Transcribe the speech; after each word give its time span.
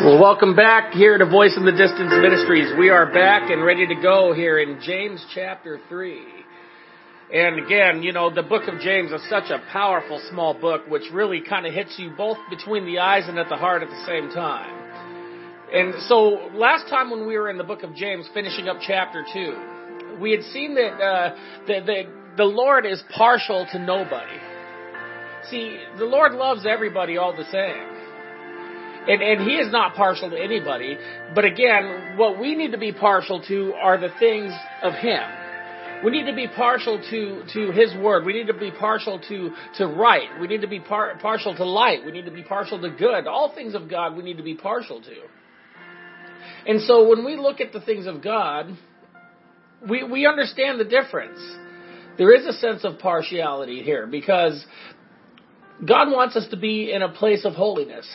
Well, 0.00 0.20
welcome 0.20 0.54
back 0.54 0.92
here 0.92 1.18
to 1.18 1.26
Voice 1.26 1.56
in 1.56 1.64
the 1.64 1.72
Distance 1.72 2.12
Ministries. 2.12 2.72
We 2.78 2.88
are 2.88 3.12
back 3.12 3.50
and 3.50 3.64
ready 3.64 3.84
to 3.84 3.96
go 3.96 4.32
here 4.32 4.60
in 4.60 4.80
James 4.80 5.26
chapter 5.34 5.80
3. 5.88 6.22
And 7.34 7.58
again, 7.66 8.04
you 8.04 8.12
know, 8.12 8.32
the 8.32 8.44
book 8.44 8.68
of 8.68 8.78
James 8.78 9.10
is 9.10 9.28
such 9.28 9.50
a 9.50 9.60
powerful 9.72 10.22
small 10.30 10.54
book 10.54 10.82
which 10.86 11.02
really 11.12 11.40
kind 11.40 11.66
of 11.66 11.74
hits 11.74 11.96
you 11.98 12.10
both 12.16 12.36
between 12.48 12.86
the 12.86 13.00
eyes 13.00 13.24
and 13.26 13.40
at 13.40 13.48
the 13.48 13.56
heart 13.56 13.82
at 13.82 13.88
the 13.88 14.06
same 14.06 14.30
time. 14.30 14.70
And 15.74 15.94
so 16.04 16.48
last 16.54 16.88
time 16.88 17.10
when 17.10 17.26
we 17.26 17.36
were 17.36 17.50
in 17.50 17.58
the 17.58 17.64
book 17.64 17.82
of 17.82 17.92
James 17.96 18.28
finishing 18.32 18.68
up 18.68 18.76
chapter 18.80 19.24
2, 19.32 20.20
we 20.20 20.30
had 20.30 20.44
seen 20.44 20.76
that, 20.76 20.92
uh, 20.92 21.36
that, 21.66 21.86
that 21.86 22.04
the 22.36 22.44
Lord 22.44 22.86
is 22.86 23.02
partial 23.16 23.66
to 23.72 23.80
nobody. 23.80 24.38
See, 25.50 25.80
the 25.98 26.04
Lord 26.04 26.34
loves 26.34 26.66
everybody 26.66 27.16
all 27.16 27.36
the 27.36 27.50
same. 27.50 27.97
And, 29.08 29.22
and 29.22 29.48
he 29.48 29.56
is 29.56 29.72
not 29.72 29.94
partial 29.94 30.30
to 30.30 30.36
anybody. 30.36 30.98
But 31.34 31.44
again, 31.44 32.16
what 32.16 32.38
we 32.38 32.54
need 32.54 32.72
to 32.72 32.78
be 32.78 32.92
partial 32.92 33.42
to 33.48 33.72
are 33.74 33.98
the 33.98 34.10
things 34.18 34.52
of 34.82 34.92
him. 34.94 35.22
We 36.04 36.12
need 36.12 36.26
to 36.26 36.34
be 36.34 36.46
partial 36.46 37.02
to, 37.10 37.42
to 37.54 37.72
His 37.72 37.92
Word. 37.96 38.24
We 38.24 38.32
need 38.32 38.46
to 38.46 38.54
be 38.54 38.70
partial 38.70 39.18
to, 39.28 39.50
to 39.78 39.86
right. 39.86 40.28
We 40.40 40.46
need 40.46 40.60
to 40.60 40.68
be 40.68 40.78
par- 40.78 41.18
partial 41.20 41.56
to 41.56 41.64
light. 41.64 42.04
We 42.06 42.12
need 42.12 42.26
to 42.26 42.30
be 42.30 42.44
partial 42.44 42.80
to 42.80 42.90
good. 42.90 43.26
All 43.26 43.52
things 43.52 43.74
of 43.74 43.90
God 43.90 44.16
we 44.16 44.22
need 44.22 44.36
to 44.36 44.44
be 44.44 44.54
partial 44.54 45.02
to. 45.02 45.16
And 46.68 46.82
so 46.82 47.08
when 47.08 47.24
we 47.24 47.36
look 47.36 47.60
at 47.60 47.72
the 47.72 47.80
things 47.80 48.06
of 48.06 48.22
God, 48.22 48.76
we, 49.88 50.04
we 50.04 50.26
understand 50.26 50.78
the 50.78 50.84
difference. 50.84 51.40
There 52.16 52.32
is 52.32 52.46
a 52.46 52.52
sense 52.58 52.84
of 52.84 52.98
partiality 52.98 53.82
here 53.82 54.06
because 54.06 54.64
God 55.84 56.10
wants 56.10 56.36
us 56.36 56.46
to 56.50 56.56
be 56.56 56.92
in 56.92 57.02
a 57.02 57.08
place 57.08 57.44
of 57.44 57.54
holiness. 57.54 58.06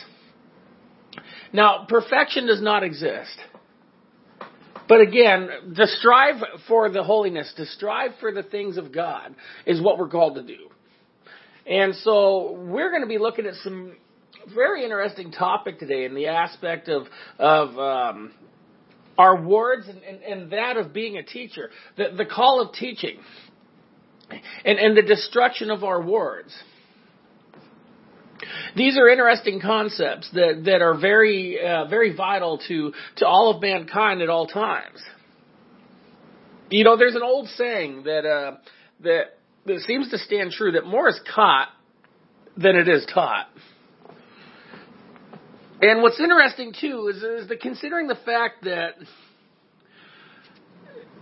Now, 1.52 1.86
perfection 1.88 2.46
does 2.46 2.62
not 2.62 2.82
exist. 2.82 3.38
But 4.88 5.00
again, 5.00 5.48
to 5.76 5.86
strive 5.86 6.42
for 6.68 6.90
the 6.90 7.02
holiness, 7.02 7.52
to 7.56 7.66
strive 7.66 8.12
for 8.20 8.32
the 8.32 8.42
things 8.42 8.76
of 8.76 8.92
God 8.92 9.34
is 9.66 9.80
what 9.80 9.98
we're 9.98 10.08
called 10.08 10.34
to 10.34 10.42
do. 10.42 10.68
And 11.66 11.94
so 11.96 12.52
we're 12.52 12.90
going 12.90 13.02
to 13.02 13.08
be 13.08 13.18
looking 13.18 13.46
at 13.46 13.54
some 13.62 13.96
very 14.54 14.84
interesting 14.84 15.32
topic 15.32 15.78
today 15.78 16.04
in 16.04 16.14
the 16.14 16.26
aspect 16.26 16.88
of, 16.88 17.06
of 17.38 17.78
um, 17.78 18.32
our 19.16 19.40
words 19.40 19.88
and, 19.88 20.02
and, 20.02 20.22
and, 20.22 20.52
that 20.52 20.76
of 20.76 20.92
being 20.92 21.16
a 21.16 21.22
teacher, 21.22 21.70
the, 21.96 22.10
the 22.16 22.26
call 22.26 22.60
of 22.60 22.74
teaching, 22.74 23.18
and, 24.64 24.78
and 24.78 24.96
the 24.96 25.02
destruction 25.02 25.70
of 25.70 25.82
our 25.82 26.02
words. 26.02 26.54
These 28.76 28.98
are 28.98 29.08
interesting 29.08 29.60
concepts 29.60 30.30
that, 30.32 30.62
that 30.64 30.82
are 30.82 30.98
very, 30.98 31.58
uh, 31.60 31.86
very 31.86 32.14
vital 32.14 32.58
to, 32.68 32.92
to 33.16 33.26
all 33.26 33.54
of 33.54 33.62
mankind 33.62 34.22
at 34.22 34.28
all 34.28 34.46
times. 34.46 35.00
You 36.70 36.84
know, 36.84 36.96
there's 36.96 37.14
an 37.14 37.22
old 37.22 37.48
saying 37.48 38.04
that, 38.04 38.26
uh, 38.26 38.56
that, 39.00 39.38
that 39.66 39.80
seems 39.80 40.10
to 40.10 40.18
stand 40.18 40.52
true 40.52 40.72
that 40.72 40.86
more 40.86 41.08
is 41.08 41.20
caught 41.34 41.68
than 42.56 42.76
it 42.76 42.88
is 42.88 43.06
taught. 43.12 43.48
And 45.80 46.02
what's 46.02 46.18
interesting 46.20 46.72
too 46.80 47.08
is, 47.08 47.22
is 47.22 47.48
that 47.48 47.60
considering 47.60 48.06
the 48.06 48.16
fact 48.24 48.64
that 48.64 48.94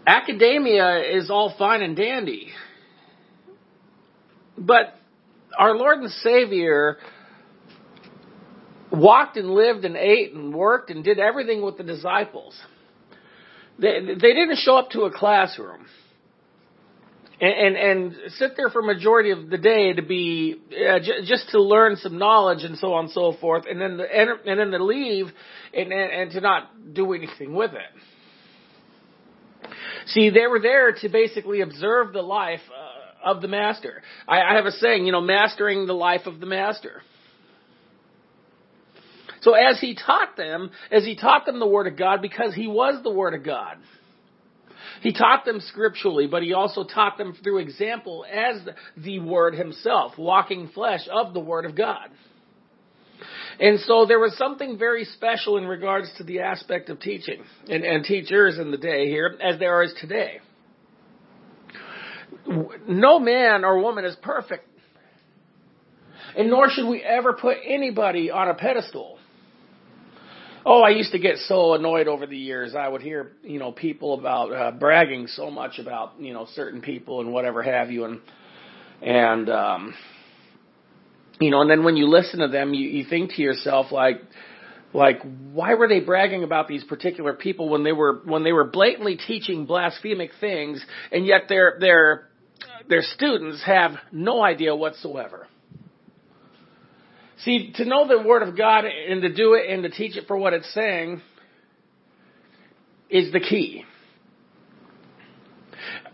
academia 0.06 1.16
is 1.16 1.30
all 1.30 1.54
fine 1.58 1.82
and 1.82 1.96
dandy, 1.96 2.48
but 4.56 4.94
our 5.58 5.76
Lord 5.76 5.98
and 5.98 6.10
Savior 6.10 6.98
walked 8.90 9.36
and 9.36 9.50
lived 9.50 9.84
and 9.84 9.96
ate 9.96 10.32
and 10.34 10.54
worked 10.54 10.90
and 10.90 11.02
did 11.02 11.18
everything 11.18 11.62
with 11.62 11.78
the 11.78 11.84
disciples. 11.84 12.58
They, 13.78 14.00
they 14.00 14.34
didn't 14.34 14.58
show 14.58 14.76
up 14.76 14.90
to 14.90 15.02
a 15.02 15.10
classroom 15.10 15.86
and, 17.40 17.76
and, 17.76 17.76
and 17.76 18.14
sit 18.36 18.52
there 18.56 18.68
for 18.68 18.82
majority 18.82 19.30
of 19.30 19.50
the 19.50 19.58
day 19.58 19.94
to 19.94 20.02
be 20.02 20.60
uh, 20.70 21.00
j- 21.00 21.24
just 21.24 21.48
to 21.50 21.60
learn 21.60 21.96
some 21.96 22.18
knowledge 22.18 22.62
and 22.62 22.78
so 22.78 22.92
on 22.92 23.06
and 23.06 23.12
so 23.12 23.32
forth, 23.40 23.64
and 23.68 23.80
then 23.80 23.96
the, 23.96 24.04
and, 24.04 24.30
and 24.46 24.60
then 24.60 24.70
to 24.78 24.84
leave 24.84 25.26
and, 25.74 25.92
and, 25.92 26.12
and 26.12 26.30
to 26.32 26.40
not 26.40 26.94
do 26.94 27.12
anything 27.12 27.54
with 27.54 27.72
it. 27.72 29.70
See, 30.06 30.30
they 30.30 30.46
were 30.46 30.60
there 30.60 30.92
to 30.92 31.08
basically 31.08 31.62
observe 31.62 32.12
the 32.12 32.22
life 32.22 32.60
of 33.24 33.42
the 33.42 33.48
master. 33.48 34.02
I, 34.26 34.40
I 34.40 34.54
have 34.56 34.66
a 34.66 34.72
saying, 34.72 35.06
you 35.06 35.12
know, 35.12 35.20
mastering 35.20 35.86
the 35.86 35.92
life 35.92 36.26
of 36.26 36.40
the 36.40 36.46
master. 36.46 37.02
So 39.42 39.54
as 39.54 39.80
he 39.80 39.94
taught 39.94 40.36
them, 40.36 40.70
as 40.90 41.04
he 41.04 41.16
taught 41.16 41.46
them 41.46 41.58
the 41.58 41.66
Word 41.66 41.86
of 41.88 41.96
God, 41.96 42.22
because 42.22 42.54
he 42.54 42.68
was 42.68 43.02
the 43.02 43.10
Word 43.10 43.34
of 43.34 43.44
God, 43.44 43.76
he 45.00 45.12
taught 45.12 45.44
them 45.44 45.60
scripturally, 45.60 46.28
but 46.28 46.42
he 46.42 46.52
also 46.52 46.84
taught 46.84 47.18
them 47.18 47.36
through 47.42 47.58
example 47.58 48.24
as 48.30 48.60
the 48.96 49.18
Word 49.18 49.54
himself, 49.54 50.16
walking 50.16 50.68
flesh 50.68 51.08
of 51.12 51.34
the 51.34 51.40
Word 51.40 51.64
of 51.64 51.76
God. 51.76 52.08
And 53.58 53.80
so 53.80 54.06
there 54.06 54.20
was 54.20 54.36
something 54.38 54.78
very 54.78 55.04
special 55.04 55.56
in 55.56 55.66
regards 55.66 56.12
to 56.18 56.24
the 56.24 56.40
aspect 56.40 56.88
of 56.88 57.00
teaching 57.00 57.42
and, 57.68 57.84
and 57.84 58.04
teachers 58.04 58.58
in 58.58 58.70
the 58.70 58.78
day 58.78 59.08
here, 59.08 59.36
as 59.42 59.58
there 59.58 59.82
is 59.82 59.92
today. 60.00 60.38
No 62.46 63.18
man 63.18 63.64
or 63.64 63.80
woman 63.80 64.04
is 64.04 64.16
perfect. 64.22 64.66
And 66.36 66.48
nor 66.48 66.70
should 66.70 66.88
we 66.88 67.02
ever 67.02 67.34
put 67.34 67.58
anybody 67.64 68.30
on 68.30 68.48
a 68.48 68.54
pedestal. 68.54 69.18
Oh, 70.64 70.80
I 70.80 70.90
used 70.90 71.12
to 71.12 71.18
get 71.18 71.38
so 71.38 71.74
annoyed 71.74 72.06
over 72.06 72.24
the 72.24 72.36
years. 72.36 72.74
I 72.76 72.86
would 72.86 73.02
hear, 73.02 73.32
you 73.42 73.58
know, 73.58 73.72
people 73.72 74.14
about 74.14 74.52
uh, 74.52 74.70
bragging 74.70 75.26
so 75.26 75.50
much 75.50 75.78
about, 75.80 76.20
you 76.20 76.32
know, 76.32 76.46
certain 76.54 76.80
people 76.80 77.20
and 77.20 77.32
whatever 77.32 77.62
have 77.62 77.90
you, 77.90 78.04
and 78.04 78.20
and 79.02 79.50
um, 79.50 79.94
you 81.40 81.50
know, 81.50 81.62
and 81.62 81.70
then 81.70 81.82
when 81.82 81.96
you 81.96 82.08
listen 82.08 82.38
to 82.38 82.48
them, 82.48 82.74
you, 82.74 82.88
you 82.88 83.04
think 83.08 83.32
to 83.32 83.42
yourself 83.42 83.90
like, 83.90 84.22
like 84.94 85.20
why 85.52 85.74
were 85.74 85.88
they 85.88 85.98
bragging 85.98 86.44
about 86.44 86.68
these 86.68 86.84
particular 86.84 87.32
people 87.32 87.68
when 87.68 87.82
they 87.82 87.92
were 87.92 88.20
when 88.24 88.44
they 88.44 88.52
were 88.52 88.64
blatantly 88.64 89.16
teaching 89.16 89.66
blasphemic 89.66 90.30
things, 90.40 90.84
and 91.10 91.26
yet 91.26 91.48
their 91.48 91.76
their 91.80 92.28
their 92.88 93.02
students 93.02 93.62
have 93.64 93.92
no 94.10 94.42
idea 94.42 94.74
whatsoever. 94.74 95.46
See, 97.38 97.72
to 97.76 97.84
know 97.84 98.06
the 98.06 98.22
Word 98.22 98.42
of 98.42 98.56
God 98.56 98.84
and 98.84 99.22
to 99.22 99.32
do 99.32 99.54
it 99.54 99.68
and 99.68 99.82
to 99.82 99.90
teach 99.90 100.16
it 100.16 100.26
for 100.26 100.36
what 100.36 100.52
it's 100.52 100.72
saying 100.72 101.20
is 103.10 103.32
the 103.32 103.40
key. 103.40 103.84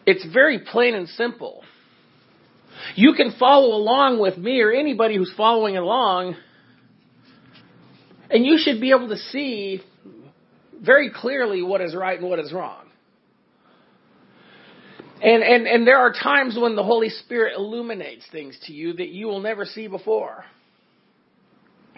It's 0.06 0.24
very 0.32 0.60
plain 0.60 0.94
and 0.94 1.08
simple. 1.08 1.62
You 2.94 3.12
can 3.14 3.34
follow 3.38 3.76
along 3.76 4.20
with 4.20 4.38
me 4.38 4.60
or 4.60 4.72
anybody 4.72 5.16
who's 5.16 5.32
following 5.36 5.76
along, 5.76 6.36
and 8.30 8.46
you 8.46 8.56
should 8.58 8.80
be 8.80 8.90
able 8.90 9.08
to 9.08 9.16
see 9.16 9.82
very 10.80 11.10
clearly 11.14 11.62
what 11.62 11.80
is 11.80 11.94
right 11.94 12.18
and 12.18 12.28
what 12.28 12.38
is 12.38 12.52
wrong. 12.52 12.87
And, 15.20 15.42
and, 15.42 15.66
and 15.66 15.86
there 15.86 15.98
are 15.98 16.12
times 16.12 16.56
when 16.60 16.76
the 16.76 16.84
Holy 16.84 17.08
Spirit 17.08 17.54
illuminates 17.56 18.24
things 18.30 18.56
to 18.66 18.72
you 18.72 18.92
that 18.94 19.08
you 19.08 19.26
will 19.26 19.40
never 19.40 19.64
see 19.64 19.88
before. 19.88 20.44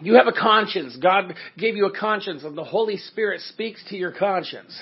You 0.00 0.14
have 0.14 0.26
a 0.26 0.32
conscience. 0.32 0.96
God 0.96 1.34
gave 1.58 1.76
you 1.76 1.86
a 1.86 1.98
conscience, 1.98 2.44
and 2.44 2.56
the 2.56 2.64
Holy 2.64 2.96
Spirit 2.96 3.42
speaks 3.42 3.84
to 3.90 3.96
your 3.96 4.12
conscience. 4.12 4.80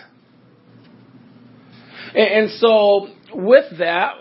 And, 2.14 2.44
and 2.44 2.50
so, 2.60 3.08
with 3.34 3.78
that, 3.78 4.14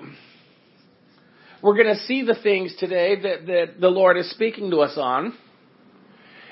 we're 1.62 1.76
going 1.76 1.96
to 1.96 2.02
see 2.06 2.24
the 2.24 2.36
things 2.42 2.76
today 2.80 3.22
that, 3.22 3.46
that 3.46 3.66
the 3.80 3.90
Lord 3.90 4.18
is 4.18 4.30
speaking 4.32 4.72
to 4.72 4.78
us 4.78 4.98
on. 4.98 5.34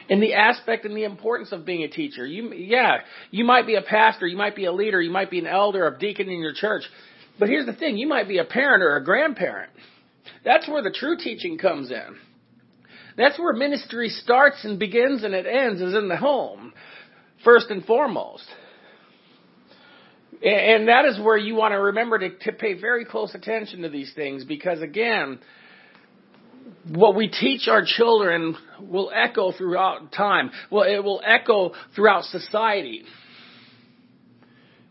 In 0.07 0.19
the 0.19 0.35
aspect 0.35 0.85
and 0.85 0.95
the 0.95 1.03
importance 1.03 1.51
of 1.51 1.65
being 1.65 1.81
a 1.81 1.87
teacher. 1.87 2.27
You, 2.27 2.53
yeah, 2.53 2.97
you 3.31 3.43
might 3.43 3.65
be 3.65 3.73
a 3.73 3.81
pastor, 3.81 4.27
you 4.27 4.37
might 4.37 4.55
be 4.55 4.65
a 4.65 4.71
leader, 4.71 5.01
you 5.01 5.09
might 5.09 5.31
be 5.31 5.39
an 5.39 5.47
elder, 5.47 5.87
a 5.87 5.97
deacon 5.97 6.29
in 6.29 6.41
your 6.41 6.53
church. 6.53 6.83
But 7.39 7.49
here's 7.49 7.65
the 7.65 7.73
thing, 7.73 7.97
you 7.97 8.07
might 8.07 8.27
be 8.27 8.37
a 8.37 8.45
parent 8.45 8.81
or 8.81 8.95
a 8.95 9.03
grandparent. 9.03 9.71
That's 10.43 10.67
where 10.67 10.81
the 10.81 10.91
true 10.91 11.17
teaching 11.17 11.57
comes 11.57 11.91
in. 11.91 12.15
That's 13.17 13.39
where 13.39 13.53
ministry 13.53 14.09
starts 14.09 14.63
and 14.63 14.77
begins 14.77 15.23
and 15.23 15.33
it 15.33 15.45
ends 15.45 15.81
is 15.81 15.93
in 15.93 16.07
the 16.07 16.17
home, 16.17 16.73
first 17.43 17.69
and 17.69 17.83
foremost. 17.85 18.45
And 20.43 20.89
that 20.89 21.05
is 21.05 21.19
where 21.19 21.37
you 21.37 21.55
want 21.55 21.71
to 21.71 21.77
remember 21.77 22.19
to, 22.19 22.29
to 22.29 22.51
pay 22.51 22.73
very 22.73 23.05
close 23.05 23.33
attention 23.33 23.81
to 23.83 23.89
these 23.89 24.11
things 24.13 24.43
because 24.43 24.81
again, 24.81 25.39
what 26.89 27.15
we 27.15 27.29
teach 27.29 27.67
our 27.67 27.83
children 27.85 28.55
will 28.81 29.11
echo 29.13 29.51
throughout 29.51 30.11
time. 30.11 30.51
Well, 30.69 30.83
it 30.83 31.03
will 31.03 31.21
echo 31.25 31.71
throughout 31.95 32.25
society. 32.25 33.03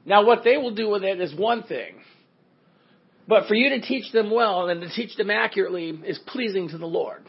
Now, 0.07 0.25
what 0.25 0.45
they 0.45 0.57
will 0.57 0.75
do 0.75 0.89
with 0.89 1.05
it 1.05 1.21
is 1.21 1.35
one 1.35 1.63
thing. 1.63 1.97
But 3.27 3.47
for 3.47 3.55
you 3.55 3.71
to 3.71 3.81
teach 3.81 4.13
them 4.13 4.31
well 4.31 4.69
and 4.69 4.81
to 4.83 4.89
teach 4.89 5.17
them 5.17 5.31
accurately 5.31 5.99
is 6.07 6.19
pleasing 6.27 6.69
to 6.71 6.79
the 6.79 6.87
Lord. 6.87 7.23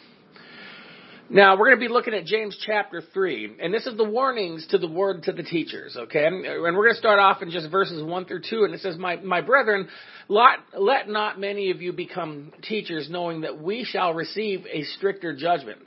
Now, 1.27 1.57
we're 1.57 1.69
going 1.69 1.79
to 1.79 1.87
be 1.87 1.91
looking 1.91 2.13
at 2.13 2.25
James 2.25 2.55
chapter 2.63 3.01
3, 3.01 3.55
and 3.59 3.73
this 3.73 3.87
is 3.87 3.97
the 3.97 4.03
warnings 4.03 4.67
to 4.67 4.77
the 4.77 4.87
word 4.87 5.23
to 5.23 5.31
the 5.31 5.41
teachers, 5.41 5.97
okay? 5.97 6.27
And 6.27 6.43
we're 6.43 6.71
going 6.71 6.93
to 6.93 6.99
start 6.99 7.17
off 7.17 7.41
in 7.41 7.49
just 7.49 7.71
verses 7.71 8.03
1 8.03 8.25
through 8.25 8.41
2, 8.47 8.63
and 8.63 8.75
it 8.75 8.81
says, 8.81 8.95
My, 8.95 9.15
my 9.15 9.41
brethren, 9.41 9.87
let, 10.27 10.59
let 10.77 11.09
not 11.09 11.39
many 11.39 11.71
of 11.71 11.81
you 11.81 11.93
become 11.93 12.53
teachers, 12.61 13.07
knowing 13.09 13.41
that 13.41 13.59
we 13.59 13.85
shall 13.85 14.13
receive 14.13 14.67
a 14.71 14.83
stricter 14.83 15.35
judgment. 15.35 15.79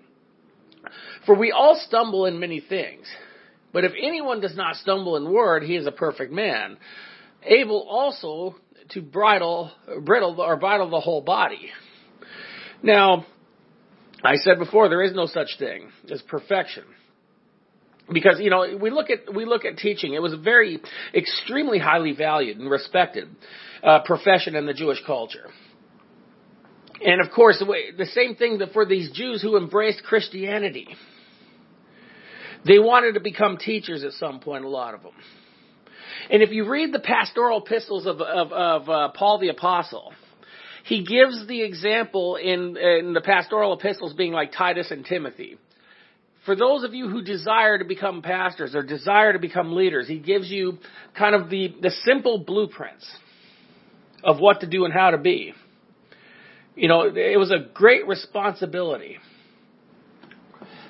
For 1.24 1.36
we 1.36 1.52
all 1.52 1.80
stumble 1.86 2.26
in 2.26 2.40
many 2.40 2.60
things. 2.60 3.06
But 3.72 3.84
if 3.84 3.92
anyone 4.00 4.40
does 4.40 4.56
not 4.56 4.74
stumble 4.74 5.16
in 5.16 5.32
word, 5.32 5.62
he 5.62 5.76
is 5.76 5.86
a 5.86 5.92
perfect 5.92 6.32
man, 6.32 6.78
able 7.44 7.86
also 7.88 8.56
to 8.90 9.02
bridle, 9.02 9.70
bridle, 10.02 10.40
or 10.40 10.56
bridle 10.56 10.90
the 10.90 11.00
whole 11.00 11.20
body. 11.20 11.70
Now, 12.82 13.26
I 14.22 14.36
said 14.36 14.58
before, 14.58 14.88
there 14.88 15.02
is 15.02 15.14
no 15.14 15.26
such 15.26 15.58
thing 15.58 15.90
as 16.10 16.22
perfection. 16.22 16.84
Because, 18.12 18.40
you 18.40 18.50
know, 18.50 18.78
we 18.80 18.90
look 18.90 19.10
at, 19.10 19.34
we 19.34 19.44
look 19.44 19.64
at 19.64 19.76
teaching. 19.76 20.14
It 20.14 20.22
was 20.22 20.32
a 20.32 20.38
very, 20.38 20.80
extremely 21.14 21.78
highly 21.78 22.12
valued 22.12 22.58
and 22.58 22.70
respected, 22.70 23.28
uh, 23.82 24.00
profession 24.04 24.56
in 24.56 24.64
the 24.64 24.72
Jewish 24.72 24.98
culture. 25.06 25.50
And 27.00 27.20
of 27.20 27.30
course, 27.32 27.62
the 27.96 28.06
same 28.06 28.34
thing 28.34 28.60
for 28.72 28.84
these 28.86 29.10
Jews 29.12 29.42
who 29.42 29.56
embraced 29.56 30.02
Christianity. 30.04 30.88
They 32.66 32.78
wanted 32.78 33.12
to 33.14 33.20
become 33.20 33.56
teachers 33.56 34.02
at 34.02 34.12
some 34.12 34.40
point, 34.40 34.64
a 34.64 34.68
lot 34.68 34.94
of 34.94 35.02
them. 35.02 35.12
And 36.30 36.42
if 36.42 36.50
you 36.50 36.68
read 36.68 36.92
the 36.92 37.00
pastoral 37.00 37.62
epistles 37.64 38.06
of, 38.06 38.20
of, 38.20 38.52
of 38.52 38.88
uh, 38.88 39.08
Paul 39.14 39.38
the 39.38 39.48
Apostle, 39.48 40.12
he 40.84 41.04
gives 41.04 41.46
the 41.46 41.62
example 41.62 42.36
in, 42.36 42.76
in 42.76 43.12
the 43.12 43.20
pastoral 43.20 43.74
epistles 43.74 44.14
being 44.14 44.32
like 44.32 44.52
Titus 44.52 44.90
and 44.90 45.04
Timothy. 45.04 45.58
For 46.46 46.56
those 46.56 46.82
of 46.82 46.94
you 46.94 47.08
who 47.08 47.20
desire 47.20 47.78
to 47.78 47.84
become 47.84 48.22
pastors 48.22 48.74
or 48.74 48.82
desire 48.82 49.34
to 49.34 49.38
become 49.38 49.74
leaders, 49.74 50.08
he 50.08 50.18
gives 50.18 50.50
you 50.50 50.78
kind 51.16 51.34
of 51.34 51.50
the, 51.50 51.74
the 51.82 51.90
simple 51.90 52.38
blueprints 52.38 53.06
of 54.24 54.38
what 54.38 54.60
to 54.60 54.66
do 54.66 54.86
and 54.86 54.94
how 54.94 55.10
to 55.10 55.18
be. 55.18 55.52
You 56.74 56.88
know, 56.88 57.02
it 57.02 57.38
was 57.38 57.50
a 57.50 57.68
great 57.74 58.06
responsibility. 58.06 59.18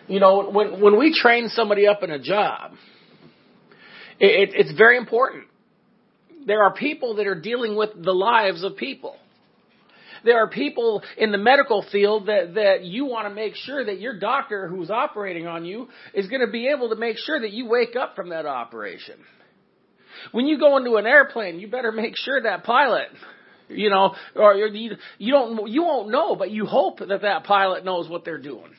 You 0.06 0.20
know, 0.20 0.48
when, 0.50 0.80
when 0.80 0.98
we 0.98 1.12
train 1.12 1.48
somebody 1.48 1.86
up 1.86 2.02
in 2.02 2.10
a 2.10 2.18
job, 2.18 2.72
it, 4.20 4.50
it's 4.54 4.72
very 4.76 4.96
important. 4.96 5.44
There 6.46 6.62
are 6.62 6.72
people 6.72 7.16
that 7.16 7.26
are 7.26 7.40
dealing 7.40 7.76
with 7.76 7.90
the 7.94 8.12
lives 8.12 8.64
of 8.64 8.76
people. 8.76 9.16
There 10.24 10.38
are 10.42 10.48
people 10.48 11.02
in 11.16 11.30
the 11.30 11.38
medical 11.38 11.84
field 11.92 12.26
that, 12.26 12.54
that 12.54 12.84
you 12.84 13.04
want 13.04 13.28
to 13.28 13.34
make 13.34 13.54
sure 13.54 13.84
that 13.84 14.00
your 14.00 14.18
doctor 14.18 14.66
who's 14.66 14.90
operating 14.90 15.46
on 15.46 15.64
you 15.64 15.88
is 16.12 16.26
going 16.26 16.40
to 16.40 16.50
be 16.50 16.68
able 16.68 16.88
to 16.90 16.96
make 16.96 17.18
sure 17.18 17.40
that 17.40 17.52
you 17.52 17.68
wake 17.68 17.94
up 17.94 18.16
from 18.16 18.30
that 18.30 18.46
operation. 18.46 19.14
When 20.32 20.46
you 20.46 20.58
go 20.58 20.76
into 20.76 20.96
an 20.96 21.06
airplane, 21.06 21.60
you 21.60 21.68
better 21.68 21.92
make 21.92 22.14
sure 22.16 22.42
that 22.42 22.64
pilot, 22.64 23.08
you 23.68 23.90
know, 23.90 24.14
or 24.34 24.54
you, 24.54 24.96
you 25.18 25.32
don't, 25.32 25.68
you 25.68 25.82
won't 25.82 26.10
know, 26.10 26.34
but 26.34 26.50
you 26.50 26.66
hope 26.66 26.98
that 26.98 27.22
that 27.22 27.44
pilot 27.44 27.84
knows 27.84 28.08
what 28.08 28.24
they're 28.24 28.42
doing. 28.42 28.72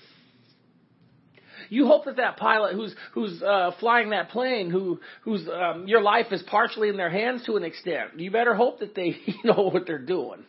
You 1.70 1.88
hope 1.88 2.06
that 2.06 2.18
that 2.18 2.38
pilot 2.38 2.74
who's 2.74 2.96
who's 3.14 3.42
uh, 3.42 3.72
flying 3.80 4.10
that 4.10 4.30
plane, 4.30 4.70
who 4.70 5.00
who's 5.22 5.48
um, 5.48 5.88
your 5.88 6.02
life 6.02 6.28
is 6.32 6.44
partially 6.44 6.90
in 6.90 6.98
their 6.98 7.10
hands 7.10 7.46
to 7.46 7.58
an 7.58 7.64
extent. 7.64 8.20
You 8.20 8.32
better 8.32 8.56
hope 8.56 8.80
that 8.80 8.96
they 8.96 9.18
know 9.44 9.70
what 9.72 9.86
they're 9.86 10.00
doing. 10.00 10.46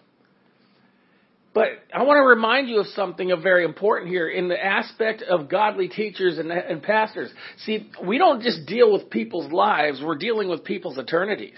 But 1.52 1.68
I 1.92 2.04
want 2.04 2.18
to 2.18 2.22
remind 2.22 2.68
you 2.68 2.78
of 2.78 2.86
something 2.88 3.32
of 3.32 3.42
very 3.42 3.64
important 3.64 4.08
here 4.08 4.28
in 4.28 4.48
the 4.48 4.64
aspect 4.64 5.22
of 5.22 5.48
godly 5.48 5.88
teachers 5.88 6.38
and, 6.38 6.52
and 6.52 6.80
pastors. 6.80 7.30
See, 7.64 7.90
we 8.06 8.18
don't 8.18 8.40
just 8.40 8.66
deal 8.66 8.92
with 8.92 9.10
people's 9.10 9.52
lives, 9.52 10.00
we're 10.02 10.16
dealing 10.16 10.48
with 10.48 10.64
people's 10.64 10.96
eternities. 10.96 11.56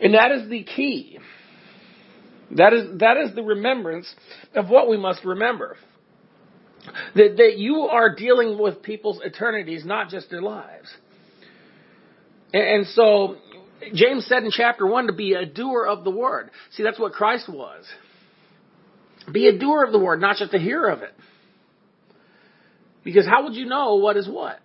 And 0.00 0.14
that 0.14 0.30
is 0.30 0.48
the 0.48 0.62
key. 0.62 1.18
That 2.52 2.72
is, 2.72 2.98
that 3.00 3.16
is 3.16 3.34
the 3.34 3.42
remembrance 3.42 4.12
of 4.54 4.68
what 4.68 4.88
we 4.88 4.96
must 4.96 5.24
remember. 5.24 5.76
That, 7.14 7.36
that 7.36 7.58
you 7.58 7.82
are 7.82 8.14
dealing 8.14 8.58
with 8.58 8.82
people's 8.82 9.20
eternities, 9.24 9.84
not 9.84 10.08
just 10.08 10.30
their 10.30 10.42
lives. 10.42 10.88
And, 12.52 12.62
and 12.62 12.86
so, 12.86 13.36
James 13.94 14.26
said 14.26 14.44
in 14.44 14.50
chapter 14.50 14.86
1 14.86 15.08
to 15.08 15.12
be 15.12 15.34
a 15.34 15.44
doer 15.44 15.86
of 15.86 16.04
the 16.04 16.10
word. 16.10 16.50
See, 16.72 16.82
that's 16.82 16.98
what 16.98 17.12
Christ 17.12 17.48
was. 17.48 17.84
Be 19.30 19.46
a 19.48 19.58
doer 19.58 19.84
of 19.84 19.92
the 19.92 19.98
word, 19.98 20.20
not 20.20 20.36
just 20.36 20.54
a 20.54 20.58
hearer 20.58 20.88
of 20.88 21.02
it. 21.02 21.12
Because 23.04 23.26
how 23.26 23.44
would 23.44 23.54
you 23.54 23.66
know 23.66 23.96
what 23.96 24.16
is 24.16 24.28
what? 24.28 24.58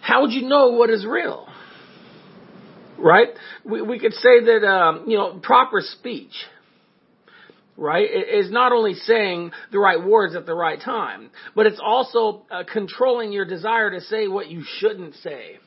How 0.00 0.22
would 0.22 0.32
you 0.32 0.48
know 0.48 0.68
what 0.68 0.90
is 0.90 1.04
real? 1.04 1.48
Right? 2.98 3.28
We, 3.64 3.82
we 3.82 3.98
could 3.98 4.12
say 4.14 4.44
that, 4.44 4.66
um, 4.66 5.04
you 5.08 5.18
know, 5.18 5.38
proper 5.42 5.80
speech 5.80 6.32
right, 7.76 8.08
is 8.32 8.50
not 8.50 8.72
only 8.72 8.94
saying 8.94 9.52
the 9.72 9.78
right 9.78 10.02
words 10.02 10.34
at 10.34 10.46
the 10.46 10.54
right 10.54 10.80
time, 10.80 11.30
but 11.54 11.66
it's 11.66 11.80
also 11.82 12.44
uh, 12.50 12.64
controlling 12.70 13.32
your 13.32 13.44
desire 13.44 13.90
to 13.90 14.00
say 14.00 14.28
what 14.28 14.48
you 14.48 14.64
shouldn't 14.78 15.14
say. 15.16 15.58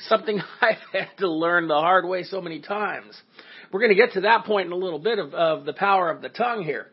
Something 0.00 0.40
I've 0.60 0.76
had 0.92 1.16
to 1.18 1.30
learn 1.30 1.68
the 1.68 1.74
hard 1.74 2.06
way 2.06 2.24
so 2.24 2.40
many 2.40 2.60
times. 2.60 3.20
We're 3.72 3.80
going 3.80 3.96
to 3.96 3.96
get 3.96 4.14
to 4.14 4.22
that 4.22 4.44
point 4.44 4.66
in 4.66 4.72
a 4.72 4.76
little 4.76 4.98
bit 4.98 5.18
of, 5.18 5.34
of 5.34 5.64
the 5.64 5.74
power 5.74 6.10
of 6.10 6.22
the 6.22 6.28
tongue 6.30 6.62
here. 6.62 6.86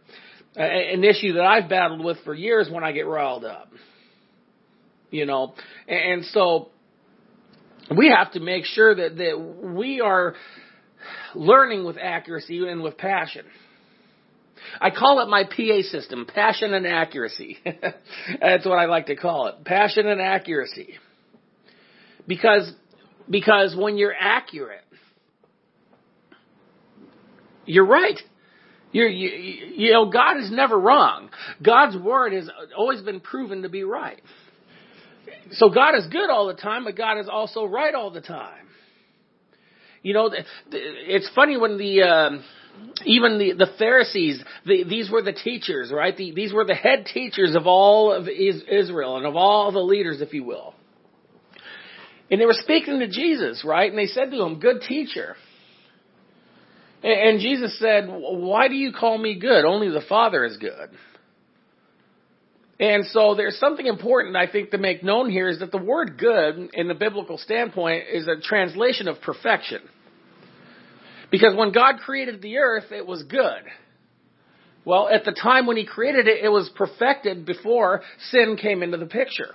Uh, 0.58 0.62
an 0.62 1.04
issue 1.04 1.34
that 1.34 1.44
I've 1.44 1.70
battled 1.70 2.04
with 2.04 2.18
for 2.24 2.34
years 2.34 2.70
when 2.72 2.84
I 2.84 2.92
get 2.92 3.08
riled 3.08 3.46
up. 3.46 3.70
You 5.12 5.26
know, 5.26 5.54
and 5.88 6.26
so 6.26 6.70
we 7.96 8.10
have 8.10 8.34
to 8.34 8.40
make 8.40 8.66
sure 8.66 8.96
that, 8.96 9.18
that 9.18 9.74
we 9.76 10.02
are 10.02 10.36
learning 11.36 11.86
with 11.86 11.98
accuracy 12.02 12.68
and 12.68 12.82
with 12.82 12.98
passion. 12.98 13.46
I 14.80 14.90
call 14.92 15.22
it 15.22 15.30
my 15.30 15.44
PA 15.44 15.82
system, 15.90 16.26
passion 16.26 16.74
and 16.74 16.86
accuracy. 16.86 17.58
That's 18.42 18.66
what 18.66 18.78
I 18.78 18.86
like 18.86 19.08
to 19.08 19.16
call 19.16 19.48
it, 19.48 19.64
passion 19.66 20.08
and 20.08 20.22
accuracy. 20.22 20.96
Because, 22.28 22.72
because 23.30 23.76
when 23.76 23.98
you're 23.98 24.16
accurate, 24.18 24.84
you're 27.66 27.86
right. 27.86 28.20
You're, 28.92 29.08
you, 29.08 29.30
you 29.76 29.92
know, 29.92 30.10
God 30.10 30.38
is 30.38 30.52
never 30.52 30.80
wrong. 30.80 31.30
God's 31.62 31.98
word 31.98 32.34
has 32.34 32.50
always 32.78 33.02
been 33.02 33.20
proven 33.20 33.64
to 33.64 33.70
be 33.70 33.84
right. 33.84 34.22
So 35.52 35.70
God 35.70 35.96
is 35.96 36.08
good 36.08 36.30
all 36.30 36.48
the 36.48 36.54
time, 36.54 36.86
but 36.86 36.96
God 36.96 37.20
is 37.20 37.28
also 37.28 37.66
right 37.66 37.94
all 37.94 38.12
the 38.12 38.22
time. 38.22 38.68
You 40.02 40.14
know, 40.14 40.32
it's 40.72 41.30
funny 41.34 41.58
when 41.58 41.78
the, 41.78 42.04
um, 42.04 42.44
even 43.06 43.38
the, 43.38 43.54
the 43.54 43.72
Pharisees, 43.78 44.44
the, 44.66 44.84
these 44.84 45.10
were 45.12 45.22
the 45.22 45.34
teachers, 45.34 45.92
right? 45.94 46.16
The, 46.16 46.32
these 46.34 46.54
were 46.54 46.66
the 46.66 46.76
head 46.76 47.08
teachers 47.14 47.56
of 47.56 47.68
all 47.68 48.12
of 48.12 48.28
Israel 48.28 49.18
and 49.18 49.26
of 49.26 49.36
all 49.36 49.72
the 49.72 49.80
leaders, 49.80 50.22
if 50.22 50.34
you 50.34 50.44
will. 50.44 50.74
And 52.32 52.42
they 52.42 52.46
were 52.46 52.54
speaking 52.54 53.00
to 53.00 53.08
Jesus, 53.08 53.64
right? 53.66 53.90
And 53.90 54.00
they 54.00 54.08
said 54.08 54.32
to 54.32 54.42
him, 54.42 54.60
good 54.60 54.82
teacher. 54.88 55.36
And, 57.04 57.30
and 57.30 57.40
Jesus 57.40 57.78
said, 57.80 58.06
why 58.08 58.68
do 58.68 58.76
you 58.76 58.92
call 58.94 59.18
me 59.18 59.38
good? 59.40 59.66
Only 59.66 59.90
the 59.90 60.06
Father 60.08 60.44
is 60.46 60.58
good. 60.58 60.90
And 62.80 63.06
so 63.06 63.36
there's 63.36 63.58
something 63.58 63.86
important 63.86 64.36
I 64.36 64.52
think 64.52 64.72
to 64.72 64.78
make 64.78 65.04
known 65.04 65.30
here 65.30 65.48
is 65.48 65.60
that 65.60 65.72
the 65.72 65.78
word 65.78 66.18
good 66.18 66.72
in 66.74 66.88
the 66.88 66.94
biblical 66.94 67.38
standpoint 67.38 68.06
is 68.12 68.28
a 68.28 68.42
translation 68.42 69.08
of 69.08 69.22
perfection. 69.22 69.82
Because 71.32 71.56
when 71.56 71.72
God 71.72 71.98
created 72.00 72.42
the 72.42 72.58
earth, 72.58 72.92
it 72.92 73.06
was 73.06 73.24
good. 73.24 73.64
Well, 74.86 75.10
at 75.10 75.26
the 75.26 75.32
time 75.32 75.66
when 75.66 75.78
He 75.78 75.86
created 75.86 76.28
it, 76.28 76.44
it 76.44 76.50
was 76.50 76.70
perfected 76.76 77.46
before 77.46 78.02
sin 78.30 78.58
came 78.62 78.84
into 78.84 78.98
the 78.98 79.08
picture. 79.08 79.54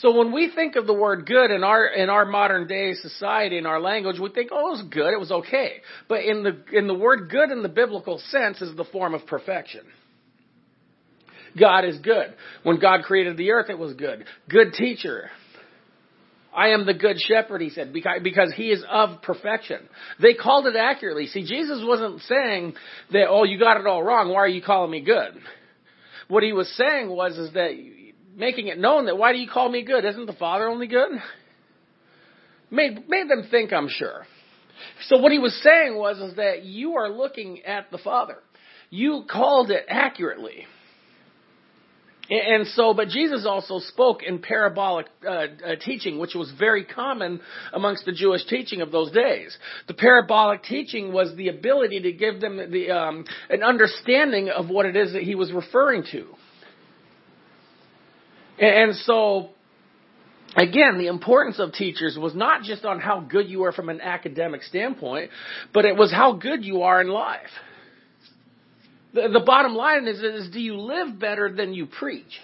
So 0.00 0.16
when 0.16 0.32
we 0.32 0.50
think 0.54 0.76
of 0.76 0.86
the 0.86 0.94
word 0.94 1.26
good 1.26 1.50
in 1.50 1.62
our 1.62 1.86
in 1.86 2.08
our 2.08 2.24
modern 2.24 2.66
day 2.66 2.94
society 2.94 3.58
in 3.58 3.66
our 3.66 3.78
language, 3.78 4.18
we 4.18 4.30
think, 4.30 4.48
oh, 4.50 4.68
it 4.68 4.70
was 4.70 4.84
good, 4.90 5.12
it 5.12 5.20
was 5.20 5.30
okay. 5.30 5.82
But 6.08 6.24
in 6.24 6.42
the 6.42 6.64
in 6.72 6.86
the 6.86 6.94
word 6.94 7.28
good 7.30 7.50
in 7.50 7.62
the 7.62 7.68
biblical 7.68 8.18
sense 8.30 8.62
is 8.62 8.74
the 8.76 8.84
form 8.84 9.12
of 9.12 9.26
perfection. 9.26 9.82
God 11.58 11.84
is 11.84 11.98
good. 11.98 12.32
When 12.62 12.80
God 12.80 13.02
created 13.02 13.36
the 13.36 13.50
earth, 13.50 13.68
it 13.68 13.78
was 13.78 13.92
good. 13.94 14.24
Good 14.48 14.72
teacher. 14.72 15.30
I 16.54 16.70
am 16.70 16.84
the 16.84 16.94
good 16.94 17.16
shepherd, 17.20 17.60
he 17.60 17.70
said, 17.70 17.92
because 17.92 18.52
he 18.54 18.70
is 18.70 18.82
of 18.90 19.22
perfection. 19.22 19.88
They 20.20 20.34
called 20.34 20.66
it 20.66 20.76
accurately. 20.76 21.26
See, 21.26 21.44
Jesus 21.44 21.82
wasn't 21.84 22.20
saying 22.22 22.74
that, 23.12 23.26
oh, 23.28 23.44
you 23.44 23.58
got 23.58 23.78
it 23.78 23.86
all 23.86 24.02
wrong. 24.02 24.30
Why 24.30 24.40
are 24.40 24.48
you 24.48 24.62
calling 24.62 24.90
me 24.90 25.00
good? 25.00 25.40
What 26.28 26.42
he 26.42 26.52
was 26.52 26.68
saying 26.76 27.08
was, 27.08 27.38
is 27.38 27.52
that 27.54 27.72
making 28.34 28.68
it 28.68 28.78
known 28.78 29.06
that 29.06 29.16
why 29.16 29.32
do 29.32 29.38
you 29.38 29.48
call 29.48 29.68
me 29.68 29.82
good? 29.84 30.04
Isn't 30.04 30.26
the 30.26 30.32
Father 30.32 30.68
only 30.68 30.86
good? 30.86 31.10
Made, 32.70 33.08
made 33.08 33.28
them 33.28 33.48
think, 33.50 33.72
I'm 33.72 33.88
sure. 33.88 34.26
So 35.06 35.18
what 35.18 35.32
he 35.32 35.38
was 35.38 35.58
saying 35.62 35.96
was, 35.96 36.18
is 36.18 36.36
that 36.36 36.64
you 36.64 36.94
are 36.94 37.10
looking 37.10 37.62
at 37.64 37.90
the 37.90 37.98
Father. 37.98 38.38
You 38.90 39.24
called 39.30 39.70
it 39.70 39.84
accurately. 39.88 40.66
And 42.30 42.68
so, 42.68 42.94
but 42.94 43.08
Jesus 43.08 43.44
also 43.44 43.80
spoke 43.80 44.22
in 44.22 44.38
parabolic 44.38 45.06
uh, 45.26 45.30
uh, 45.30 45.46
teaching, 45.84 46.20
which 46.20 46.36
was 46.36 46.52
very 46.56 46.84
common 46.84 47.40
amongst 47.72 48.04
the 48.04 48.12
Jewish 48.12 48.46
teaching 48.46 48.82
of 48.82 48.92
those 48.92 49.10
days. 49.10 49.56
The 49.88 49.94
parabolic 49.94 50.62
teaching 50.62 51.12
was 51.12 51.34
the 51.34 51.48
ability 51.48 52.02
to 52.02 52.12
give 52.12 52.40
them 52.40 52.70
the 52.70 52.92
um, 52.92 53.24
an 53.48 53.64
understanding 53.64 54.48
of 54.48 54.68
what 54.68 54.86
it 54.86 54.94
is 54.94 55.12
that 55.14 55.22
he 55.22 55.34
was 55.34 55.50
referring 55.52 56.04
to. 56.12 56.26
And 58.60 58.94
so, 58.94 59.48
again, 60.54 60.98
the 60.98 61.08
importance 61.08 61.58
of 61.58 61.72
teachers 61.72 62.16
was 62.16 62.36
not 62.36 62.62
just 62.62 62.84
on 62.84 63.00
how 63.00 63.18
good 63.18 63.48
you 63.48 63.64
are 63.64 63.72
from 63.72 63.88
an 63.88 64.00
academic 64.00 64.62
standpoint, 64.62 65.30
but 65.74 65.84
it 65.84 65.96
was 65.96 66.12
how 66.12 66.34
good 66.34 66.64
you 66.64 66.82
are 66.82 67.00
in 67.00 67.08
life. 67.08 67.50
The, 69.14 69.28
the 69.32 69.42
bottom 69.44 69.74
line 69.74 70.06
is, 70.06 70.20
is, 70.20 70.50
do 70.50 70.60
you 70.60 70.76
live 70.76 71.18
better 71.18 71.52
than 71.52 71.74
you 71.74 71.86
preach? 71.86 72.38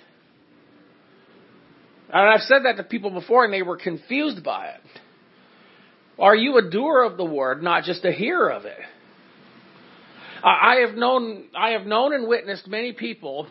And 2.08 2.28
I've 2.28 2.42
said 2.42 2.64
that 2.64 2.76
to 2.76 2.84
people 2.84 3.10
before 3.10 3.44
and 3.44 3.52
they 3.52 3.62
were 3.62 3.76
confused 3.76 4.42
by 4.44 4.68
it. 4.68 4.80
Are 6.18 6.34
you 6.34 6.56
a 6.58 6.70
doer 6.70 7.02
of 7.02 7.16
the 7.16 7.24
word, 7.24 7.62
not 7.62 7.84
just 7.84 8.04
a 8.04 8.12
hearer 8.12 8.50
of 8.50 8.64
it? 8.64 8.78
I 10.42 10.84
have 10.86 10.96
known, 10.96 11.46
I 11.56 11.70
have 11.70 11.86
known 11.86 12.14
and 12.14 12.28
witnessed 12.28 12.68
many 12.68 12.92
people 12.92 13.48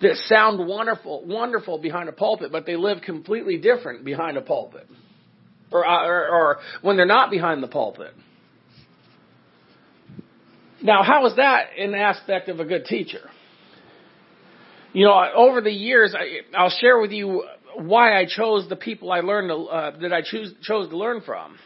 that 0.00 0.16
sound 0.26 0.66
wonderful, 0.66 1.24
wonderful 1.24 1.78
behind 1.78 2.08
a 2.08 2.12
pulpit, 2.12 2.50
but 2.50 2.66
they 2.66 2.76
live 2.76 3.02
completely 3.02 3.58
different 3.58 4.04
behind 4.04 4.36
a 4.36 4.40
pulpit. 4.40 4.86
Or, 5.70 5.86
uh, 5.86 6.06
or, 6.06 6.28
or 6.28 6.58
when 6.82 6.96
they're 6.96 7.06
not 7.06 7.30
behind 7.30 7.62
the 7.62 7.68
pulpit. 7.68 8.12
Now, 10.82 11.02
how 11.02 11.26
is 11.26 11.36
that 11.36 11.68
an 11.78 11.94
aspect 11.94 12.48
of 12.48 12.60
a 12.60 12.64
good 12.64 12.86
teacher? 12.86 13.28
You 14.92 15.06
know, 15.06 15.24
over 15.34 15.60
the 15.60 15.70
years, 15.70 16.14
I, 16.18 16.56
I'll 16.56 16.70
share 16.70 16.98
with 16.98 17.12
you 17.12 17.44
why 17.76 18.18
I 18.18 18.24
chose 18.26 18.68
the 18.68 18.76
people 18.76 19.12
I 19.12 19.20
learned 19.20 19.50
to, 19.50 19.56
uh, 19.56 19.98
that 20.00 20.12
I 20.12 20.22
choose, 20.22 20.52
chose 20.62 20.88
to 20.88 20.96
learn 20.96 21.20
from. 21.20 21.56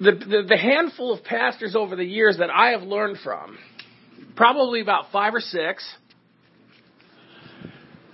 The, 0.00 0.12
the, 0.12 0.44
the 0.48 0.56
handful 0.56 1.12
of 1.12 1.22
pastors 1.22 1.76
over 1.76 1.96
the 1.96 2.04
years 2.04 2.38
that 2.38 2.50
I 2.50 2.70
have 2.70 2.82
learned 2.82 3.18
from, 3.22 3.56
probably 4.34 4.80
about 4.80 5.06
five 5.12 5.34
or 5.34 5.40
six, 5.40 5.88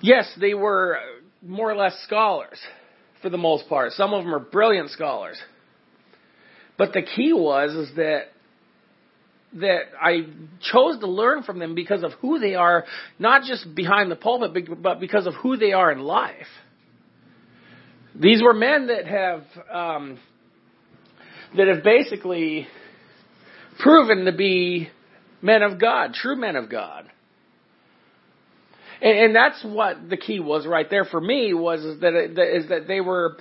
yes, 0.00 0.30
they 0.40 0.54
were 0.54 0.98
more 1.40 1.70
or 1.70 1.76
less 1.76 1.94
scholars 2.04 2.58
for 3.20 3.30
the 3.30 3.38
most 3.38 3.68
part. 3.68 3.92
Some 3.92 4.12
of 4.12 4.24
them 4.24 4.34
are 4.34 4.40
brilliant 4.40 4.90
scholars. 4.90 5.40
But 6.76 6.92
the 6.92 7.02
key 7.02 7.32
was 7.32 7.72
is 7.72 7.96
that 7.96 8.26
that 9.54 9.82
I 10.00 10.26
chose 10.73 10.99
to 11.00 11.06
learn 11.06 11.42
from 11.42 11.59
them 11.59 11.75
because 11.75 12.02
of 12.02 12.12
who 12.21 12.38
they 12.38 12.54
are, 12.54 12.85
not 13.18 13.42
just 13.44 13.75
behind 13.75 14.11
the 14.11 14.16
pulpit, 14.16 14.82
but 14.82 15.00
because 15.00 15.26
of 15.26 15.35
who 15.35 15.56
they 15.56 15.73
are 15.73 15.92
in 15.92 16.00
life. 16.00 16.47
These 18.14 18.42
were 18.42 18.54
men 18.54 18.88
that 18.88 19.06
have 19.06 19.44
um, 19.73 20.18
that 21.56 21.68
have 21.68 21.82
basically 21.82 22.66
proven 23.78 24.25
to 24.25 24.32
be 24.32 24.88
men 25.40 25.62
of 25.62 25.80
God, 25.80 26.14
true 26.14 26.37
men 26.37 26.56
of 26.56 26.71
God. 26.71 27.11
And, 29.00 29.18
and 29.18 29.37
that's 29.37 29.64
what 29.64 30.09
the 30.09 30.16
key 30.16 30.40
was 30.40 30.66
right 30.66 30.88
there 30.88 31.04
for 31.04 31.21
me 31.21 31.52
was 31.52 31.85
is 31.85 32.00
that 32.00 32.14
it, 32.14 32.38
is 32.38 32.68
that 32.68 32.87
they 32.87 33.00
were 33.00 33.37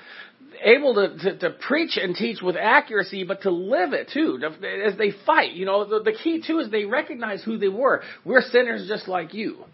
able 0.63 0.95
to, 0.95 1.17
to, 1.17 1.37
to, 1.39 1.49
preach 1.49 1.97
and 1.97 2.15
teach 2.15 2.41
with 2.41 2.55
accuracy, 2.55 3.23
but 3.23 3.43
to 3.43 3.51
live 3.51 3.93
it 3.93 4.09
too, 4.13 4.39
as 4.85 4.97
they 4.97 5.11
fight. 5.25 5.53
You 5.53 5.65
know, 5.65 5.85
the, 5.85 6.03
the 6.03 6.17
key 6.17 6.43
too 6.45 6.59
is 6.59 6.69
they 6.69 6.85
recognize 6.85 7.43
who 7.43 7.57
they 7.57 7.67
were. 7.67 8.01
We're 8.25 8.41
sinners 8.41 8.87
just 8.87 9.07
like 9.07 9.33
you. 9.33 9.65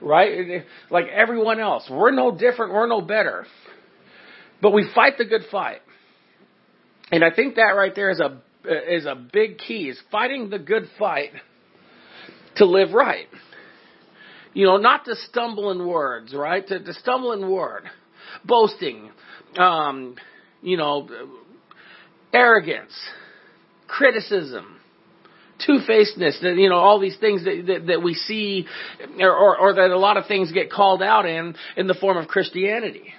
Right? 0.00 0.64
Like 0.90 1.06
everyone 1.08 1.60
else. 1.60 1.84
We're 1.90 2.10
no 2.10 2.36
different, 2.36 2.72
we're 2.72 2.88
no 2.88 3.00
better. 3.00 3.46
But 4.60 4.72
we 4.72 4.88
fight 4.94 5.18
the 5.18 5.24
good 5.24 5.42
fight. 5.50 5.80
And 7.10 7.24
I 7.24 7.30
think 7.30 7.56
that 7.56 7.74
right 7.76 7.94
there 7.94 8.10
is 8.10 8.20
a 8.20 8.40
is 8.64 9.06
a 9.06 9.14
big 9.14 9.58
key 9.58 9.88
is 9.88 10.00
fighting 10.10 10.50
the 10.50 10.58
good 10.58 10.84
fight 10.98 11.30
to 12.56 12.64
live 12.64 12.92
right. 12.92 13.26
You 14.54 14.66
know, 14.66 14.76
not 14.76 15.04
to 15.06 15.16
stumble 15.16 15.70
in 15.70 15.86
words, 15.86 16.34
right? 16.34 16.66
To, 16.68 16.78
to 16.78 16.92
stumble 16.94 17.32
in 17.32 17.50
word, 17.50 17.84
boasting, 18.44 19.10
um, 19.58 20.16
you 20.62 20.76
know, 20.76 21.08
arrogance, 22.32 22.92
criticism, 23.86 24.78
two-facedness, 25.66 26.38
you 26.42 26.68
know, 26.68 26.76
all 26.76 26.98
these 26.98 27.16
things 27.18 27.44
that, 27.44 27.64
that, 27.66 27.86
that 27.86 28.02
we 28.02 28.14
see, 28.14 28.66
or, 29.20 29.30
or, 29.30 29.58
or, 29.58 29.74
that 29.74 29.90
a 29.90 29.98
lot 29.98 30.16
of 30.16 30.26
things 30.26 30.50
get 30.52 30.70
called 30.70 31.02
out 31.02 31.26
in, 31.26 31.54
in 31.76 31.86
the 31.86 31.94
form 31.94 32.16
of 32.16 32.28
Christianity. 32.28 33.12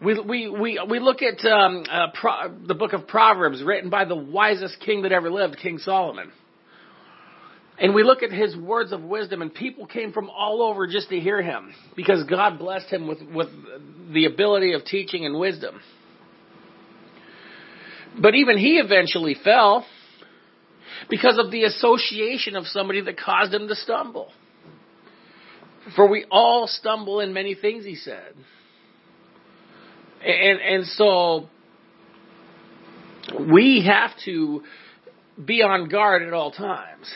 We, 0.00 0.20
we, 0.20 0.48
we, 0.48 0.80
we 0.88 1.00
look 1.00 1.18
at 1.22 1.44
um, 1.44 1.84
uh, 1.90 2.06
Pro, 2.14 2.56
the 2.66 2.74
book 2.74 2.92
of 2.92 3.08
Proverbs 3.08 3.62
written 3.62 3.90
by 3.90 4.04
the 4.04 4.14
wisest 4.14 4.78
king 4.80 5.02
that 5.02 5.12
ever 5.12 5.30
lived, 5.30 5.58
King 5.60 5.78
Solomon. 5.78 6.30
And 7.80 7.94
we 7.94 8.02
look 8.02 8.22
at 8.22 8.32
his 8.32 8.56
words 8.56 8.90
of 8.92 9.02
wisdom, 9.02 9.40
and 9.40 9.54
people 9.54 9.86
came 9.86 10.12
from 10.12 10.28
all 10.30 10.62
over 10.62 10.88
just 10.88 11.10
to 11.10 11.20
hear 11.20 11.40
him 11.40 11.72
because 11.94 12.24
God 12.24 12.58
blessed 12.58 12.88
him 12.88 13.06
with, 13.06 13.18
with 13.32 13.48
the 14.12 14.24
ability 14.24 14.72
of 14.72 14.84
teaching 14.84 15.24
and 15.24 15.38
wisdom. 15.38 15.80
But 18.20 18.34
even 18.34 18.58
he 18.58 18.78
eventually 18.78 19.36
fell 19.44 19.86
because 21.08 21.38
of 21.38 21.52
the 21.52 21.64
association 21.64 22.56
of 22.56 22.66
somebody 22.66 23.00
that 23.02 23.16
caused 23.16 23.54
him 23.54 23.68
to 23.68 23.76
stumble. 23.76 24.32
For 25.94 26.08
we 26.08 26.26
all 26.30 26.66
stumble 26.66 27.20
in 27.20 27.32
many 27.32 27.54
things, 27.54 27.84
he 27.84 27.94
said. 27.94 28.34
And, 30.20 30.60
and 30.60 30.86
so 30.86 31.48
we 33.48 33.86
have 33.86 34.10
to 34.24 34.64
be 35.42 35.62
on 35.62 35.88
guard 35.88 36.24
at 36.24 36.32
all 36.32 36.50
times 36.50 37.08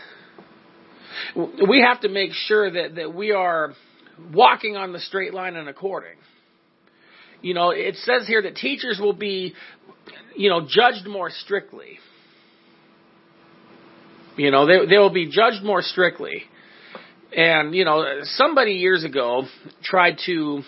we 1.36 1.84
have 1.86 2.00
to 2.02 2.08
make 2.08 2.32
sure 2.32 2.70
that, 2.70 2.96
that 2.96 3.14
we 3.14 3.32
are 3.32 3.74
walking 4.32 4.76
on 4.76 4.92
the 4.92 5.00
straight 5.00 5.32
line 5.32 5.56
and 5.56 5.68
according. 5.68 6.16
You 7.40 7.54
know, 7.54 7.70
it 7.70 7.96
says 7.96 8.26
here 8.26 8.42
that 8.42 8.56
teachers 8.56 8.98
will 9.00 9.14
be, 9.14 9.54
you 10.36 10.48
know, 10.48 10.66
judged 10.68 11.06
more 11.06 11.30
strictly. 11.30 11.98
You 14.36 14.50
know, 14.50 14.66
they, 14.66 14.86
they 14.86 14.98
will 14.98 15.12
be 15.12 15.26
judged 15.26 15.62
more 15.62 15.82
strictly. 15.82 16.44
And, 17.36 17.74
you 17.74 17.84
know, 17.84 18.20
somebody 18.24 18.72
years 18.74 19.04
ago 19.04 19.44
tried 19.82 20.18
to, 20.26 20.62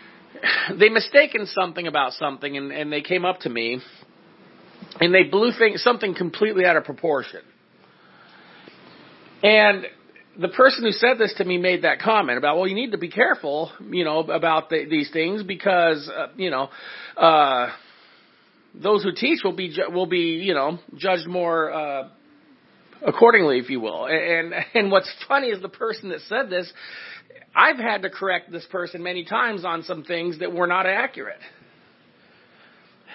they 0.78 0.88
mistaken 0.88 1.46
something 1.46 1.86
about 1.86 2.14
something 2.14 2.56
and, 2.56 2.72
and 2.72 2.92
they 2.92 3.02
came 3.02 3.24
up 3.24 3.40
to 3.40 3.48
me 3.48 3.80
and 5.00 5.14
they 5.14 5.24
blew 5.24 5.52
things, 5.56 5.82
something 5.82 6.14
completely 6.14 6.64
out 6.64 6.76
of 6.76 6.84
proportion. 6.84 7.42
And 9.42 9.86
the 10.38 10.48
person 10.48 10.84
who 10.84 10.92
said 10.92 11.18
this 11.18 11.34
to 11.38 11.44
me 11.44 11.58
made 11.58 11.82
that 11.82 12.00
comment 12.00 12.38
about, 12.38 12.56
well, 12.56 12.66
you 12.66 12.74
need 12.74 12.92
to 12.92 12.98
be 12.98 13.10
careful, 13.10 13.72
you 13.90 14.04
know, 14.04 14.20
about 14.20 14.70
the, 14.70 14.86
these 14.88 15.10
things 15.10 15.42
because, 15.42 16.08
uh, 16.08 16.28
you 16.36 16.50
know, 16.50 16.68
uh, 17.16 17.70
those 18.74 19.02
who 19.02 19.12
teach 19.12 19.40
will 19.44 19.56
be 19.56 19.74
ju- 19.74 19.90
will 19.92 20.06
be, 20.06 20.42
you 20.44 20.54
know, 20.54 20.78
judged 20.96 21.26
more 21.26 21.72
uh, 21.72 22.08
accordingly, 23.04 23.58
if 23.58 23.68
you 23.68 23.80
will. 23.80 24.06
And 24.06 24.54
and 24.74 24.90
what's 24.90 25.12
funny 25.26 25.48
is 25.48 25.60
the 25.60 25.68
person 25.68 26.10
that 26.10 26.20
said 26.28 26.50
this, 26.50 26.72
I've 27.54 27.78
had 27.78 28.02
to 28.02 28.10
correct 28.10 28.52
this 28.52 28.66
person 28.70 29.02
many 29.02 29.24
times 29.24 29.64
on 29.64 29.82
some 29.82 30.04
things 30.04 30.38
that 30.38 30.52
were 30.52 30.68
not 30.68 30.86
accurate. 30.86 31.40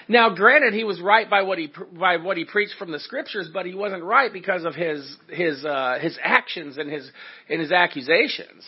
Now, 0.08 0.30
granted, 0.30 0.74
he 0.74 0.84
was 0.84 1.02
right 1.02 1.28
by 1.28 1.42
what 1.42 1.58
he 1.58 1.72
by 1.98 2.18
what 2.18 2.38
he 2.38 2.46
preached 2.46 2.76
from 2.78 2.92
the 2.92 3.00
scriptures, 3.00 3.50
but 3.52 3.66
he 3.66 3.74
wasn't 3.74 4.04
right 4.04 4.32
because 4.32 4.64
of 4.64 4.76
his 4.76 5.18
his 5.30 5.66
uh, 5.66 5.98
his 6.00 6.18
actions 6.22 6.78
and 6.78 6.92
his 6.92 7.10
and 7.50 7.60
his 7.60 7.72
accusations. 7.72 8.66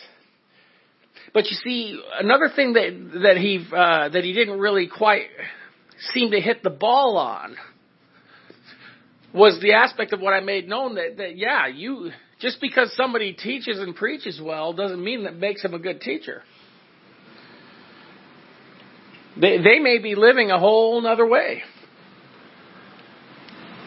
But 1.32 1.44
you 1.44 1.56
see, 1.62 2.02
another 2.18 2.48
thing 2.54 2.72
that 2.72 3.20
that 3.22 3.36
he 3.36 3.64
uh, 3.72 4.08
that 4.08 4.24
he 4.24 4.32
didn't 4.32 4.58
really 4.58 4.88
quite 4.88 5.26
seem 6.12 6.32
to 6.32 6.40
hit 6.40 6.62
the 6.62 6.70
ball 6.70 7.16
on 7.16 7.56
was 9.32 9.60
the 9.60 9.74
aspect 9.74 10.12
of 10.12 10.20
what 10.20 10.32
I 10.32 10.40
made 10.40 10.68
known 10.68 10.96
that 10.96 11.18
that 11.18 11.36
yeah, 11.36 11.68
you 11.68 12.10
just 12.40 12.60
because 12.60 12.92
somebody 12.96 13.32
teaches 13.32 13.78
and 13.78 13.94
preaches 13.94 14.40
well 14.42 14.72
doesn't 14.72 15.02
mean 15.02 15.24
that 15.24 15.36
makes 15.36 15.64
him 15.64 15.74
a 15.74 15.78
good 15.78 16.00
teacher. 16.00 16.42
They, 19.40 19.58
they 19.58 19.78
may 19.78 19.98
be 19.98 20.14
living 20.14 20.50
a 20.50 20.58
whole 20.58 21.06
other 21.06 21.26
way. 21.26 21.62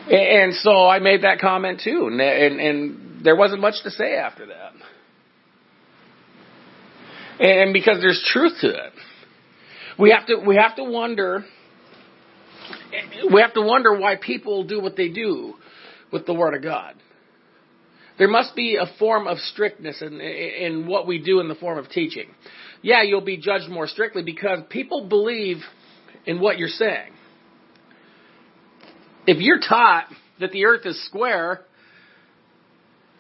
And 0.10 0.54
so 0.56 0.88
I 0.88 1.00
made 1.00 1.24
that 1.24 1.40
comment 1.40 1.82
too, 1.84 2.08
and, 2.12 2.20
and, 2.20 2.60
and 2.60 3.24
there 3.24 3.36
wasn't 3.36 3.62
much 3.62 3.76
to 3.84 3.92
say 3.92 4.16
after 4.16 4.48
that. 4.48 4.74
And 7.40 7.74
because 7.74 8.00
there's 8.02 8.22
truth 8.32 8.54
to 8.62 8.70
it, 8.70 8.94
we 9.98 10.12
have 10.12 10.28
to 10.28 10.38
we 10.46 10.56
have 10.56 10.76
to 10.76 10.84
wonder 10.84 11.44
we 13.32 13.42
have 13.42 13.54
to 13.54 13.62
wonder 13.62 13.98
why 13.98 14.16
people 14.16 14.64
do 14.64 14.80
what 14.82 14.96
they 14.96 15.10
do 15.10 15.56
with 16.12 16.26
the 16.26 16.34
Word 16.34 16.56
of 16.56 16.62
God. 16.62 16.96
There 18.18 18.28
must 18.28 18.56
be 18.56 18.76
a 18.76 18.86
form 19.00 19.28
of 19.28 19.38
strictness 19.40 20.02
in, 20.02 20.20
in 20.20 20.88
what 20.88 21.08
we 21.08 21.20
do 21.24 21.40
in 21.40 21.48
the 21.48 21.56
form 21.56 21.78
of 21.78 21.90
teaching. 21.90 22.30
Yeah, 22.82 23.04
you'll 23.04 23.22
be 23.22 23.38
judged 23.38 23.70
more 23.70 23.88
strictly 23.88 24.24
because 24.24 24.60
people 24.70 25.08
believe 25.08 25.58
in 26.26 26.40
what 26.40 26.58
you're 26.58 26.68
saying. 26.68 27.12
If 29.28 29.38
you're 29.40 29.60
taught 29.60 30.06
that 30.40 30.52
the 30.52 30.66
earth 30.66 30.86
is 30.86 31.04
square, 31.06 31.62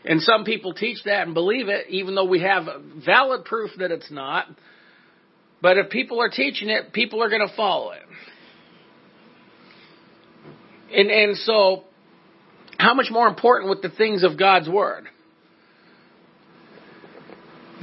and 0.04 0.22
some 0.22 0.46
people 0.46 0.74
teach 0.74 1.04
that 1.06 1.26
and 1.26 1.34
believe 1.34 1.70
it, 1.70 1.88
even 1.90 2.16
though 2.16 2.26
we 2.26 2.42
have 2.42 2.64
valid 3.06 3.46
proof 3.46 3.72
that 3.78 3.92
it's 3.92 4.10
not, 4.10 4.48
but 5.62 5.78
if 5.78 5.90
people 5.92 6.20
are 6.20 6.30
teaching 6.30 6.70
it, 6.70 6.92
people 6.92 7.22
are 7.22 7.30
going 7.30 7.48
to 7.48 7.56
follow 7.56 7.92
it. 7.92 8.02
And, 10.94 11.10
and 11.10 11.38
so, 11.38 11.84
how 12.82 12.94
much 12.94 13.08
more 13.12 13.28
important 13.28 13.70
with 13.70 13.82
the 13.82 13.90
things 13.90 14.24
of 14.24 14.38
God's 14.38 14.68
Word? 14.68 15.06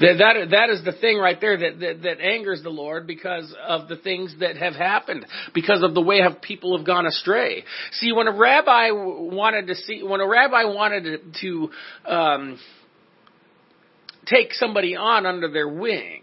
That, 0.01 0.15
that, 0.19 0.51
that 0.53 0.71
is 0.71 0.85
the 0.85 0.93
thing 0.93 1.19
right 1.19 1.41
there 1.41 1.57
that, 1.57 1.81
that, 1.81 2.03
that 2.03 2.21
angers 2.21 2.63
the 2.63 2.71
Lord 2.71 3.07
because 3.07 3.53
of 3.67 3.89
the 3.89 3.97
things 3.97 4.35
that 4.39 4.57
have 4.57 4.75
happened, 4.75 5.27
because 5.55 5.83
of 5.83 5.93
the 5.95 6.01
way 6.01 6.21
have 6.21 6.41
people 6.41 6.77
have 6.77 6.87
gone 6.87 7.05
astray. 7.05 7.65
See, 7.93 8.13
when 8.13 8.29
a 8.29 8.37
rabbi 8.37 8.91
wanted 8.93 9.67
to 9.67 9.75
see, 9.75 10.03
when 10.05 10.21
a 10.21 10.29
rabbi 10.29 10.65
wanted 10.65 11.03
to, 11.03 11.71
to 12.07 12.11
um, 12.13 12.61
take 14.27 14.55
somebody 14.55 14.95
on 14.95 15.27
under 15.27 15.51
their 15.51 15.69
wing, 15.69 16.23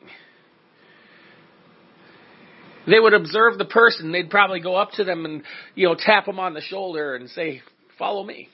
they 2.87 2.99
would 2.99 3.13
observe 3.13 3.57
the 3.57 3.65
person. 3.65 4.13
They'd 4.13 4.29
probably 4.29 4.61
go 4.61 4.75
up 4.75 4.91
to 4.91 5.03
them 5.03 5.25
and, 5.25 5.43
you 5.73 5.87
know, 5.87 5.95
tap 5.99 6.27
them 6.27 6.39
on 6.39 6.53
the 6.53 6.61
shoulder 6.61 7.15
and 7.15 7.29
say, 7.29 7.61
follow 7.97 8.23
me. 8.23 8.47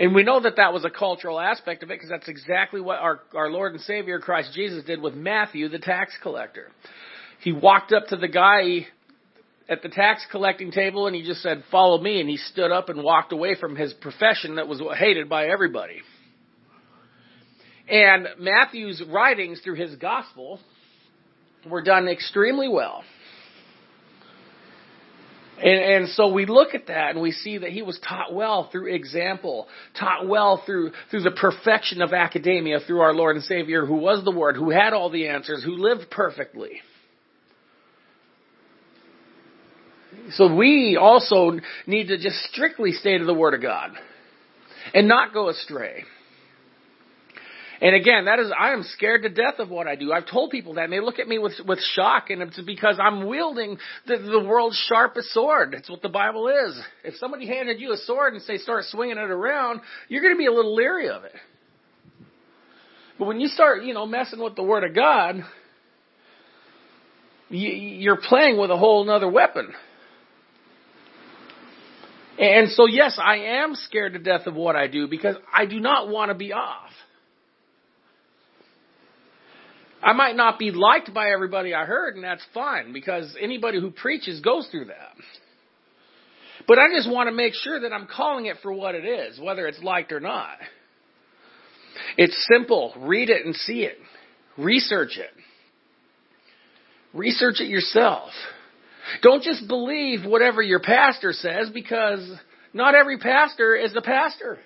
And 0.00 0.14
we 0.14 0.22
know 0.22 0.40
that 0.40 0.56
that 0.56 0.72
was 0.72 0.86
a 0.86 0.90
cultural 0.90 1.38
aspect 1.38 1.82
of 1.82 1.90
it 1.90 1.96
because 1.96 2.08
that's 2.08 2.26
exactly 2.26 2.80
what 2.80 2.98
our, 3.00 3.20
our 3.34 3.50
Lord 3.50 3.74
and 3.74 3.82
Savior 3.82 4.18
Christ 4.18 4.52
Jesus 4.54 4.82
did 4.82 5.02
with 5.02 5.14
Matthew, 5.14 5.68
the 5.68 5.78
tax 5.78 6.16
collector. 6.22 6.68
He 7.42 7.52
walked 7.52 7.92
up 7.92 8.06
to 8.06 8.16
the 8.16 8.26
guy 8.26 8.86
at 9.68 9.82
the 9.82 9.90
tax 9.90 10.26
collecting 10.30 10.70
table 10.70 11.06
and 11.06 11.14
he 11.14 11.22
just 11.22 11.42
said, 11.42 11.64
follow 11.70 12.00
me. 12.00 12.18
And 12.18 12.30
he 12.30 12.38
stood 12.38 12.72
up 12.72 12.88
and 12.88 13.04
walked 13.04 13.32
away 13.32 13.56
from 13.60 13.76
his 13.76 13.92
profession 13.92 14.54
that 14.54 14.66
was 14.66 14.80
hated 14.98 15.28
by 15.28 15.48
everybody. 15.48 16.00
And 17.86 18.26
Matthew's 18.38 19.02
writings 19.06 19.60
through 19.62 19.74
his 19.74 19.94
gospel 19.96 20.60
were 21.68 21.82
done 21.82 22.08
extremely 22.08 22.68
well. 22.68 23.04
And, 25.62 26.04
and, 26.04 26.08
so 26.10 26.32
we 26.32 26.46
look 26.46 26.74
at 26.74 26.86
that 26.86 27.10
and 27.10 27.20
we 27.20 27.32
see 27.32 27.58
that 27.58 27.70
he 27.70 27.82
was 27.82 27.98
taught 28.06 28.32
well 28.32 28.70
through 28.72 28.94
example, 28.94 29.68
taught 29.98 30.26
well 30.26 30.62
through, 30.64 30.92
through 31.10 31.22
the 31.22 31.32
perfection 31.32 32.00
of 32.00 32.14
academia 32.14 32.80
through 32.80 33.00
our 33.00 33.12
Lord 33.12 33.36
and 33.36 33.44
Savior 33.44 33.84
who 33.84 33.96
was 33.96 34.24
the 34.24 34.30
Word, 34.30 34.56
who 34.56 34.70
had 34.70 34.94
all 34.94 35.10
the 35.10 35.28
answers, 35.28 35.62
who 35.62 35.76
lived 35.76 36.10
perfectly. 36.10 36.80
So 40.32 40.54
we 40.54 40.96
also 41.00 41.58
need 41.86 42.08
to 42.08 42.16
just 42.16 42.36
strictly 42.50 42.92
stay 42.92 43.18
to 43.18 43.24
the 43.24 43.34
Word 43.34 43.54
of 43.54 43.60
God 43.60 43.90
and 44.94 45.06
not 45.08 45.34
go 45.34 45.48
astray. 45.50 46.04
And 47.82 47.96
again, 47.96 48.26
that 48.26 48.38
is, 48.38 48.52
I 48.58 48.72
am 48.72 48.82
scared 48.82 49.22
to 49.22 49.30
death 49.30 49.58
of 49.58 49.70
what 49.70 49.86
I 49.86 49.96
do. 49.96 50.12
I've 50.12 50.26
told 50.26 50.50
people 50.50 50.74
that 50.74 50.84
and 50.84 50.92
they 50.92 51.00
look 51.00 51.18
at 51.18 51.26
me 51.26 51.38
with, 51.38 51.54
with 51.66 51.80
shock 51.94 52.28
and 52.28 52.42
it's 52.42 52.60
because 52.60 52.96
I'm 53.00 53.26
wielding 53.26 53.78
the, 54.06 54.18
the 54.18 54.44
world's 54.46 54.76
sharpest 54.86 55.28
sword. 55.32 55.72
It's 55.72 55.88
what 55.88 56.02
the 56.02 56.10
Bible 56.10 56.48
is. 56.48 56.78
If 57.04 57.14
somebody 57.16 57.46
handed 57.46 57.80
you 57.80 57.92
a 57.92 57.96
sword 57.96 58.34
and 58.34 58.42
say 58.42 58.58
start 58.58 58.84
swinging 58.84 59.16
it 59.16 59.30
around, 59.30 59.80
you're 60.08 60.20
going 60.20 60.34
to 60.34 60.38
be 60.38 60.46
a 60.46 60.52
little 60.52 60.74
leery 60.74 61.08
of 61.08 61.24
it. 61.24 61.32
But 63.18 63.26
when 63.26 63.40
you 63.40 63.48
start, 63.48 63.82
you 63.84 63.94
know, 63.94 64.06
messing 64.06 64.42
with 64.42 64.56
the 64.56 64.62
Word 64.62 64.84
of 64.84 64.94
God, 64.94 65.42
you're 67.48 68.20
playing 68.22 68.58
with 68.58 68.70
a 68.70 68.76
whole 68.76 69.08
other 69.10 69.28
weapon. 69.28 69.72
And 72.38 72.70
so, 72.70 72.86
yes, 72.86 73.18
I 73.22 73.36
am 73.36 73.74
scared 73.74 74.14
to 74.14 74.18
death 74.18 74.46
of 74.46 74.54
what 74.54 74.76
I 74.76 74.86
do 74.86 75.08
because 75.08 75.36
I 75.52 75.66
do 75.66 75.80
not 75.80 76.08
want 76.08 76.30
to 76.30 76.34
be 76.34 76.52
off. 76.52 76.89
I 80.02 80.12
might 80.12 80.36
not 80.36 80.58
be 80.58 80.70
liked 80.70 81.12
by 81.12 81.30
everybody 81.30 81.74
I 81.74 81.84
heard, 81.84 82.14
and 82.14 82.24
that's 82.24 82.44
fine 82.54 82.92
because 82.92 83.36
anybody 83.40 83.80
who 83.80 83.90
preaches 83.90 84.40
goes 84.40 84.66
through 84.70 84.86
that. 84.86 85.14
But 86.66 86.78
I 86.78 86.88
just 86.94 87.10
want 87.10 87.28
to 87.28 87.34
make 87.34 87.54
sure 87.54 87.80
that 87.80 87.92
I'm 87.92 88.06
calling 88.06 88.46
it 88.46 88.56
for 88.62 88.72
what 88.72 88.94
it 88.94 89.04
is, 89.04 89.38
whether 89.38 89.66
it's 89.66 89.82
liked 89.82 90.12
or 90.12 90.20
not. 90.20 90.56
It's 92.16 92.46
simple. 92.52 92.94
Read 92.98 93.28
it 93.30 93.44
and 93.44 93.54
see 93.54 93.82
it. 93.82 93.98
Research 94.56 95.18
it. 95.18 95.30
Research 97.12 97.60
it 97.60 97.68
yourself. 97.68 98.30
Don't 99.22 99.42
just 99.42 99.66
believe 99.66 100.24
whatever 100.24 100.62
your 100.62 100.80
pastor 100.80 101.32
says 101.32 101.70
because 101.72 102.30
not 102.72 102.94
every 102.94 103.18
pastor 103.18 103.74
is 103.74 103.94
a 103.96 104.02
pastor. 104.02 104.58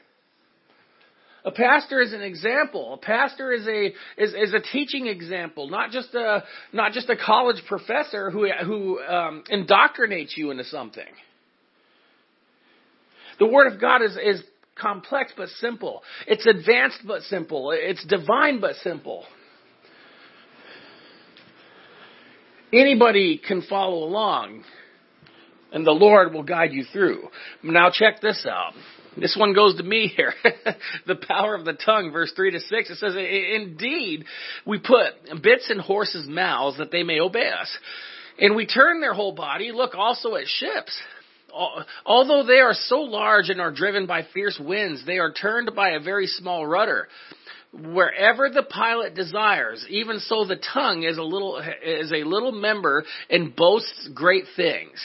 A 1.47 1.51
pastor 1.51 2.01
is 2.01 2.15
an 2.15 2.23
example. 2.23 2.95
A 2.95 2.97
pastor 2.97 3.53
is 3.53 3.67
a 3.67 3.87
is, 4.17 4.33
is 4.33 4.55
a 4.55 4.61
teaching 4.61 5.09
example, 5.09 5.69
not 5.69 5.91
just 5.91 6.15
a 6.15 6.43
not 6.73 6.93
just 6.93 7.11
a 7.11 7.17
college 7.17 7.63
professor 7.69 8.31
who 8.31 8.49
who 8.65 9.01
um, 9.01 9.45
indoctrinates 9.53 10.37
you 10.37 10.51
into 10.51 10.65
something. 10.65 11.05
The 13.39 13.47
Word 13.47 13.73
of 13.73 13.81
God 13.81 14.01
is 14.03 14.17
is 14.17 14.43
complex 14.75 15.33
but 15.37 15.51
simple. 15.51 16.03
It's 16.27 16.47
advanced 16.47 17.01
but 17.07 17.23
simple. 17.23 17.73
It's 17.75 18.05
divine 18.07 18.61
but 18.61 18.77
simple. 18.77 19.25
Anybody 22.73 23.41
can 23.47 23.61
follow 23.63 24.03
along, 24.03 24.65
and 25.73 25.87
the 25.87 25.93
Lord 25.93 26.33
will 26.33 26.43
guide 26.43 26.73
you 26.73 26.85
through. 26.91 27.29
Now 27.63 27.91
check 27.93 28.23
this 28.23 28.47
out. 28.49 28.73
This 29.17 29.37
one 29.39 29.53
goes 29.53 29.77
to 29.77 29.83
me 29.83 30.13
here. 30.15 30.33
the 31.07 31.17
power 31.17 31.55
of 31.55 31.65
the 31.65 31.75
tongue, 31.75 32.11
verse 32.13 32.33
3 32.35 32.53
to 32.53 32.61
6. 32.61 32.91
It 32.91 32.97
says, 32.97 33.15
Indeed, 33.17 34.25
we 34.67 34.79
put 34.79 35.43
bits 35.43 35.71
in 35.71 35.79
horses' 35.79 36.27
mouths 36.29 36.79
that 36.79 36.91
they 36.91 37.03
may 37.03 37.21
obey 37.21 37.49
us. 37.49 37.79
And 38.39 38.57
we 38.57 38.67
turn 38.67 39.01
their 39.01 39.15
whole 39.15 39.33
body. 39.33 39.71
Look 39.73 39.95
also 39.95 40.35
at 40.35 40.47
ships. 40.47 41.01
Although 42.05 42.45
they 42.45 42.59
are 42.59 42.75
so 42.75 42.97
large 43.01 43.49
and 43.49 43.61
are 43.61 43.71
driven 43.71 44.07
by 44.07 44.27
fierce 44.35 44.61
winds, 44.61 45.07
they 45.07 45.19
are 45.19 45.33
turned 45.33 45.71
by 45.77 45.91
a 45.91 46.01
very 46.01 46.27
small 46.27 46.67
rudder. 46.67 47.09
Wherever 47.73 48.51
the 48.51 48.65
pilot 48.65 49.15
desires, 49.15 49.85
even 49.89 50.19
so 50.21 50.45
the 50.45 50.61
tongue 50.73 51.05
is 51.05 51.17
a 51.17 51.23
little, 51.23 51.63
is 51.85 52.13
a 52.13 52.25
little 52.25 52.53
member 52.53 53.05
and 53.31 53.55
boasts 53.55 54.09
great 54.15 54.45
things. 54.57 55.05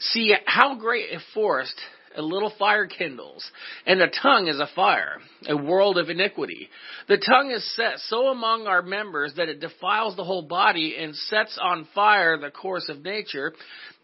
See 0.00 0.34
how 0.46 0.76
great 0.76 1.12
a 1.12 1.20
forest 1.34 1.74
a 2.16 2.22
little 2.22 2.52
fire 2.58 2.86
kindles, 2.86 3.44
and 3.86 4.00
the 4.00 4.12
tongue 4.22 4.48
is 4.48 4.58
a 4.58 4.68
fire, 4.74 5.18
a 5.48 5.56
world 5.56 5.98
of 5.98 6.08
iniquity. 6.08 6.68
The 7.08 7.18
tongue 7.18 7.50
is 7.50 7.74
set 7.76 7.98
so 7.98 8.28
among 8.28 8.66
our 8.66 8.82
members 8.82 9.34
that 9.36 9.48
it 9.48 9.60
defiles 9.60 10.16
the 10.16 10.24
whole 10.24 10.42
body 10.42 10.96
and 10.98 11.14
sets 11.14 11.58
on 11.60 11.88
fire 11.94 12.38
the 12.38 12.50
course 12.50 12.88
of 12.88 13.02
nature, 13.02 13.52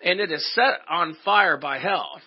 and 0.03 0.21
it 0.21 0.31
is 0.31 0.55
set 0.55 0.81
on 0.89 1.17
fire 1.25 1.57
by 1.57 1.79
hell. 1.79 2.21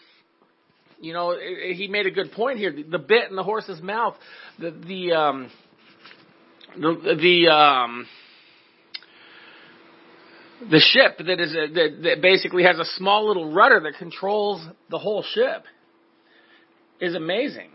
You 0.99 1.13
know, 1.13 1.37
he 1.37 1.87
made 1.89 2.05
a 2.05 2.11
good 2.11 2.31
point 2.31 2.59
here. 2.59 2.73
The 2.73 2.99
bit 2.99 3.29
in 3.29 3.35
the 3.35 3.43
horse's 3.43 3.81
mouth, 3.81 4.15
the 4.57 4.71
the 4.71 5.11
um, 5.11 5.51
the, 6.77 7.17
the 7.21 7.53
um, 7.53 8.07
the 10.69 10.79
ship 10.79 11.17
that 11.25 11.39
is 11.39 11.53
a, 11.53 11.73
that, 11.73 11.99
that 12.03 12.21
basically 12.21 12.63
has 12.63 12.77
a 12.79 12.85
small 12.97 13.27
little 13.27 13.53
rudder 13.53 13.81
that 13.81 13.97
controls 13.97 14.65
the 14.89 14.99
whole 14.99 15.23
ship 15.23 15.63
is 16.99 17.15
amazing. 17.15 17.69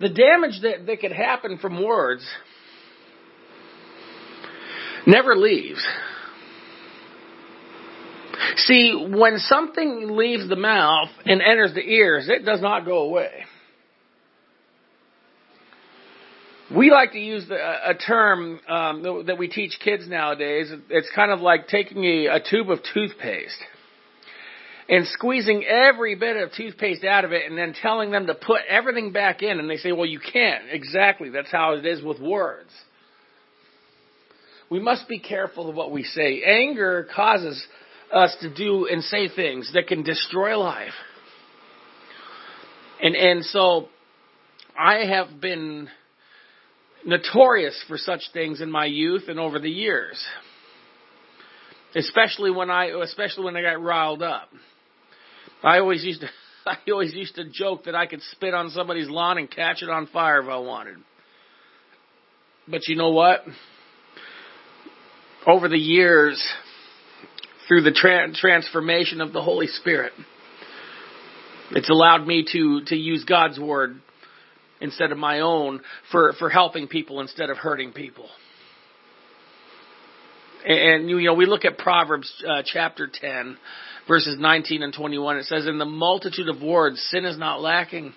The 0.00 0.08
damage 0.08 0.60
that, 0.62 0.86
that 0.86 1.00
could 1.00 1.12
happen 1.12 1.58
from 1.58 1.84
words 1.84 2.26
never 5.06 5.36
leaves. 5.36 5.86
See, 8.56 8.94
when 8.94 9.38
something 9.38 10.16
leaves 10.16 10.48
the 10.48 10.56
mouth 10.56 11.08
and 11.24 11.40
enters 11.40 11.74
the 11.74 11.82
ears, 11.82 12.28
it 12.28 12.44
does 12.44 12.60
not 12.60 12.84
go 12.84 13.02
away. 13.02 13.44
We 16.74 16.92
like 16.92 17.12
to 17.12 17.18
use 17.18 17.48
the, 17.48 17.56
a 17.56 17.94
term 17.94 18.60
um, 18.68 19.24
that 19.26 19.38
we 19.38 19.48
teach 19.48 19.78
kids 19.82 20.06
nowadays. 20.06 20.72
It's 20.88 21.10
kind 21.14 21.32
of 21.32 21.40
like 21.40 21.66
taking 21.66 22.04
a, 22.04 22.26
a 22.26 22.40
tube 22.40 22.70
of 22.70 22.78
toothpaste 22.94 23.58
and 24.88 25.04
squeezing 25.08 25.64
every 25.64 26.14
bit 26.14 26.36
of 26.36 26.52
toothpaste 26.52 27.04
out 27.04 27.24
of 27.24 27.32
it 27.32 27.42
and 27.48 27.58
then 27.58 27.74
telling 27.82 28.12
them 28.12 28.28
to 28.28 28.34
put 28.34 28.60
everything 28.68 29.10
back 29.10 29.42
in. 29.42 29.58
And 29.58 29.68
they 29.68 29.78
say, 29.78 29.90
well, 29.90 30.06
you 30.06 30.20
can't. 30.20 30.64
Exactly. 30.70 31.30
That's 31.30 31.50
how 31.50 31.74
it 31.74 31.84
is 31.84 32.04
with 32.04 32.20
words. 32.20 32.70
We 34.70 34.78
must 34.78 35.08
be 35.08 35.18
careful 35.18 35.68
of 35.68 35.74
what 35.74 35.90
we 35.90 36.04
say. 36.04 36.42
Anger 36.44 37.08
causes 37.12 37.66
us 38.12 38.36
to 38.42 38.54
do 38.54 38.86
and 38.86 39.02
say 39.02 39.28
things 39.28 39.72
that 39.74 39.88
can 39.88 40.04
destroy 40.04 40.56
life. 40.56 40.92
And, 43.02 43.16
and 43.16 43.44
so 43.44 43.88
I 44.78 45.06
have 45.06 45.40
been 45.40 45.88
notorious 47.04 47.82
for 47.88 47.96
such 47.96 48.22
things 48.32 48.60
in 48.60 48.70
my 48.70 48.86
youth 48.86 49.24
and 49.28 49.38
over 49.38 49.58
the 49.58 49.70
years. 49.70 50.22
Especially 51.94 52.50
when 52.50 52.70
I, 52.70 52.86
especially 53.02 53.44
when 53.44 53.56
I 53.56 53.62
got 53.62 53.82
riled 53.82 54.22
up. 54.22 54.48
I 55.62 55.78
always 55.78 56.04
used 56.04 56.20
to, 56.20 56.28
I 56.66 56.76
always 56.90 57.14
used 57.14 57.34
to 57.36 57.44
joke 57.44 57.84
that 57.84 57.94
I 57.94 58.06
could 58.06 58.22
spit 58.22 58.54
on 58.54 58.70
somebody's 58.70 59.08
lawn 59.08 59.38
and 59.38 59.50
catch 59.50 59.82
it 59.82 59.90
on 59.90 60.06
fire 60.06 60.40
if 60.42 60.48
I 60.48 60.58
wanted. 60.58 60.98
But 62.68 62.86
you 62.86 62.96
know 62.96 63.10
what? 63.10 63.40
Over 65.46 65.68
the 65.68 65.78
years, 65.78 66.40
through 67.66 67.82
the 67.82 67.92
tra- 67.92 68.32
transformation 68.32 69.20
of 69.20 69.32
the 69.32 69.42
Holy 69.42 69.66
Spirit, 69.66 70.12
it's 71.72 71.88
allowed 71.88 72.26
me 72.26 72.44
to, 72.52 72.82
to 72.86 72.96
use 72.96 73.24
God's 73.24 73.58
word 73.58 74.00
instead 74.80 75.12
of 75.12 75.18
my 75.18 75.40
own 75.40 75.80
for, 76.10 76.32
for 76.38 76.48
helping 76.48 76.88
people 76.88 77.20
instead 77.20 77.50
of 77.50 77.56
hurting 77.56 77.92
people. 77.92 78.28
And, 80.64 81.08
you 81.08 81.22
know, 81.22 81.34
we 81.34 81.46
look 81.46 81.64
at 81.64 81.78
Proverbs 81.78 82.30
uh, 82.46 82.62
chapter 82.64 83.08
10, 83.12 83.56
verses 84.06 84.36
19 84.38 84.82
and 84.82 84.92
21. 84.92 85.38
It 85.38 85.44
says, 85.44 85.66
In 85.66 85.78
the 85.78 85.86
multitude 85.86 86.48
of 86.48 86.60
words, 86.60 87.00
sin 87.10 87.24
is 87.24 87.38
not 87.38 87.60
lacking. 87.62 88.12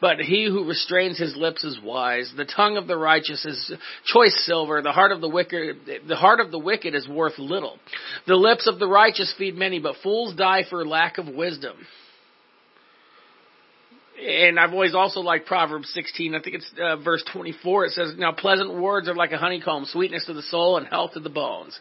But 0.00 0.18
he 0.18 0.44
who 0.44 0.68
restrains 0.68 1.18
his 1.18 1.34
lips 1.36 1.64
is 1.64 1.78
wise. 1.82 2.32
The 2.36 2.44
tongue 2.44 2.76
of 2.76 2.86
the 2.86 2.96
righteous 2.96 3.44
is 3.44 3.72
choice 4.04 4.38
silver. 4.44 4.82
The 4.82 4.92
heart 4.92 5.12
of 5.12 5.20
the 5.20 5.28
wicked, 5.28 5.76
the 6.06 6.16
heart 6.16 6.40
of 6.40 6.50
the 6.50 6.58
wicked 6.58 6.94
is 6.94 7.08
worth 7.08 7.38
little. 7.38 7.78
The 8.26 8.34
lips 8.34 8.68
of 8.68 8.78
the 8.78 8.88
righteous 8.88 9.32
feed 9.38 9.56
many, 9.56 9.78
but 9.78 9.96
fools 10.02 10.34
die 10.34 10.64
for 10.68 10.84
lack 10.84 11.18
of 11.18 11.28
wisdom 11.28 11.76
and 14.20 14.58
I've 14.58 14.72
always 14.72 14.94
also 14.94 15.20
liked 15.20 15.46
Proverbs 15.46 15.90
16. 15.92 16.34
I 16.34 16.40
think 16.40 16.56
it's 16.56 16.70
uh, 16.80 16.96
verse 16.96 17.24
24. 17.32 17.86
It 17.86 17.92
says, 17.92 18.14
"Now 18.16 18.32
pleasant 18.32 18.74
words 18.74 19.08
are 19.08 19.14
like 19.14 19.32
a 19.32 19.38
honeycomb, 19.38 19.86
sweetness 19.86 20.26
to 20.26 20.34
the 20.34 20.42
soul 20.42 20.76
and 20.76 20.86
health 20.86 21.12
to 21.14 21.20
the 21.20 21.30
bones." 21.30 21.78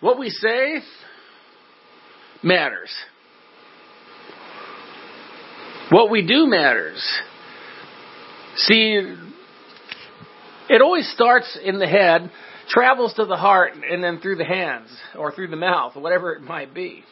What 0.00 0.18
we 0.18 0.30
say 0.30 0.80
matters. 2.42 2.90
What 5.90 6.10
we 6.10 6.26
do 6.26 6.46
matters. 6.46 7.06
See, 8.56 9.00
it 10.68 10.82
always 10.82 11.08
starts 11.12 11.58
in 11.62 11.78
the 11.78 11.86
head, 11.86 12.30
travels 12.68 13.14
to 13.14 13.26
the 13.26 13.36
heart, 13.36 13.74
and 13.74 14.02
then 14.02 14.18
through 14.20 14.36
the 14.36 14.44
hands 14.44 14.88
or 15.16 15.32
through 15.32 15.48
the 15.48 15.56
mouth, 15.56 15.94
whatever 15.94 16.32
it 16.32 16.42
might 16.42 16.74
be. 16.74 17.04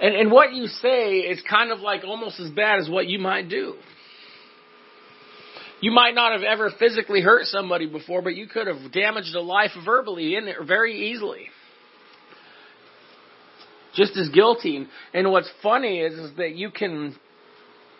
And, 0.00 0.14
and 0.14 0.30
what 0.32 0.52
you 0.52 0.66
say 0.66 1.18
is 1.18 1.42
kind 1.48 1.70
of 1.70 1.80
like 1.80 2.04
almost 2.04 2.40
as 2.40 2.50
bad 2.50 2.80
as 2.80 2.88
what 2.88 3.06
you 3.06 3.18
might 3.18 3.48
do. 3.48 3.74
You 5.80 5.92
might 5.92 6.14
not 6.14 6.32
have 6.32 6.42
ever 6.42 6.70
physically 6.78 7.20
hurt 7.20 7.44
somebody 7.46 7.86
before, 7.86 8.22
but 8.22 8.34
you 8.34 8.46
could 8.46 8.66
have 8.66 8.92
damaged 8.92 9.34
a 9.34 9.40
life 9.40 9.72
verbally 9.84 10.34
in 10.34 10.46
there 10.46 10.64
very 10.64 11.10
easily. 11.10 11.48
Just 13.94 14.16
as 14.16 14.28
guilty. 14.30 14.86
And 15.12 15.30
what's 15.30 15.50
funny 15.62 16.00
is, 16.00 16.14
is 16.14 16.36
that 16.38 16.54
you 16.54 16.70
can 16.70 17.14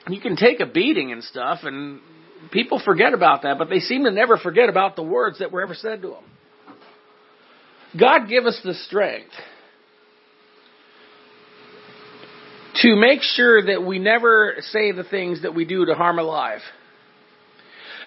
you 0.08 0.20
can 0.20 0.36
take 0.36 0.60
a 0.60 0.66
beating 0.66 1.12
and 1.12 1.22
stuff 1.22 1.60
and 1.62 2.00
people 2.50 2.80
forget 2.84 3.14
about 3.14 3.42
that, 3.42 3.58
but 3.58 3.70
they 3.70 3.78
seem 3.78 4.04
to 4.04 4.10
never 4.10 4.36
forget 4.36 4.68
about 4.68 4.96
the 4.96 5.02
words 5.02 5.38
that 5.38 5.52
were 5.52 5.62
ever 5.62 5.74
said 5.74 6.02
to 6.02 6.08
them. 6.08 6.24
God 7.98 8.28
give 8.28 8.44
us 8.44 8.60
the 8.64 8.74
strength 8.74 9.32
to 12.84 12.96
make 12.96 13.22
sure 13.22 13.64
that 13.64 13.82
we 13.82 13.98
never 13.98 14.56
say 14.60 14.92
the 14.92 15.04
things 15.04 15.40
that 15.42 15.54
we 15.54 15.64
do 15.64 15.86
to 15.86 15.94
harm 15.94 16.18
a 16.18 16.22
life. 16.22 16.60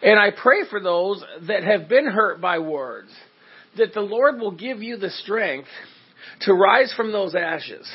And 0.04 0.20
I 0.20 0.30
pray 0.30 0.68
for 0.70 0.80
those 0.80 1.24
that 1.48 1.64
have 1.64 1.90
been 1.90 2.06
hurt 2.06 2.40
by 2.40 2.60
words, 2.60 3.10
that 3.78 3.96
the 3.96 4.02
Lord 4.02 4.40
will 4.40 4.52
give 4.52 4.84
you 4.84 4.98
the 4.98 5.10
strength 5.10 5.68
to 6.42 6.54
rise 6.54 6.94
from 6.96 7.12
those 7.12 7.34
ashes. 7.34 7.90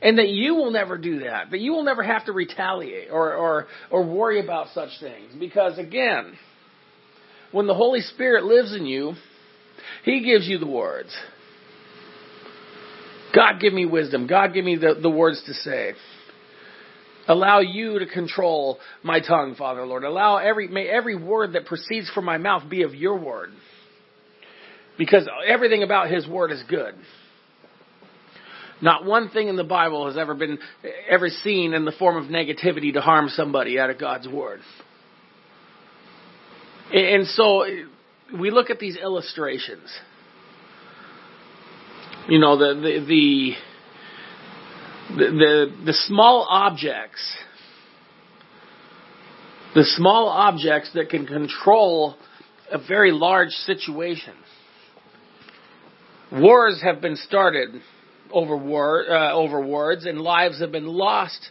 And 0.00 0.18
that 0.18 0.28
you 0.28 0.54
will 0.54 0.70
never 0.70 0.96
do 0.98 1.20
that. 1.20 1.50
That 1.50 1.58
you 1.58 1.72
will 1.72 1.82
never 1.82 2.04
have 2.04 2.26
to 2.26 2.32
retaliate 2.32 3.08
or, 3.10 3.34
or, 3.34 3.66
or 3.90 4.04
worry 4.04 4.38
about 4.38 4.68
such 4.72 4.90
things. 5.00 5.32
Because 5.40 5.78
again, 5.78 6.34
when 7.50 7.66
the 7.66 7.74
Holy 7.74 8.02
Spirit 8.02 8.44
lives 8.44 8.72
in 8.72 8.86
you, 8.86 9.14
He 10.04 10.22
gives 10.22 10.46
you 10.46 10.58
the 10.58 10.66
words. 10.66 11.16
God, 13.36 13.60
give 13.60 13.74
me 13.74 13.84
wisdom. 13.84 14.26
God, 14.26 14.54
give 14.54 14.64
me 14.64 14.76
the, 14.76 14.98
the 15.00 15.10
words 15.10 15.42
to 15.44 15.52
say. 15.52 15.92
Allow 17.28 17.60
you 17.60 17.98
to 17.98 18.06
control 18.06 18.78
my 19.02 19.20
tongue, 19.20 19.56
Father 19.56 19.84
Lord. 19.84 20.04
Allow 20.04 20.38
every, 20.38 20.68
may 20.68 20.88
every 20.88 21.16
word 21.16 21.52
that 21.52 21.66
proceeds 21.66 22.10
from 22.10 22.24
my 22.24 22.38
mouth 22.38 22.68
be 22.70 22.82
of 22.82 22.94
your 22.94 23.18
word. 23.18 23.50
Because 24.96 25.28
everything 25.46 25.82
about 25.82 26.10
his 26.10 26.26
word 26.26 26.50
is 26.50 26.62
good. 26.66 26.94
Not 28.80 29.04
one 29.04 29.28
thing 29.28 29.48
in 29.48 29.56
the 29.56 29.64
Bible 29.64 30.06
has 30.06 30.16
ever 30.16 30.34
been, 30.34 30.58
ever 31.08 31.28
seen 31.28 31.74
in 31.74 31.84
the 31.84 31.92
form 31.92 32.16
of 32.16 32.30
negativity 32.30 32.94
to 32.94 33.02
harm 33.02 33.28
somebody 33.28 33.78
out 33.78 33.90
of 33.90 33.98
God's 33.98 34.28
word. 34.28 34.60
And 36.90 37.26
so 37.26 37.66
we 38.38 38.50
look 38.50 38.70
at 38.70 38.78
these 38.78 38.96
illustrations 38.96 39.90
you 42.28 42.38
know 42.38 42.56
the 42.58 42.74
the 42.74 43.06
the 43.06 43.52
the, 45.16 45.72
the, 45.84 45.92
small 45.92 46.46
objects 46.50 47.36
the 49.76 49.84
small 49.84 50.28
objects 50.28 50.90
that 50.94 51.10
can 51.10 51.26
control 51.26 52.16
a 52.72 52.78
very 52.78 53.12
large 53.12 53.50
situation. 53.50 54.32
Wars 56.32 56.80
have 56.82 57.00
been 57.00 57.16
started 57.16 57.68
over 58.32 58.56
war, 58.56 59.04
uh, 59.08 59.32
over 59.32 59.60
words, 59.60 60.06
and 60.06 60.20
lives 60.20 60.60
have 60.60 60.72
been 60.72 60.86
lost 60.86 61.50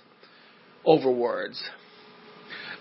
over 0.83 1.11
words. 1.11 1.61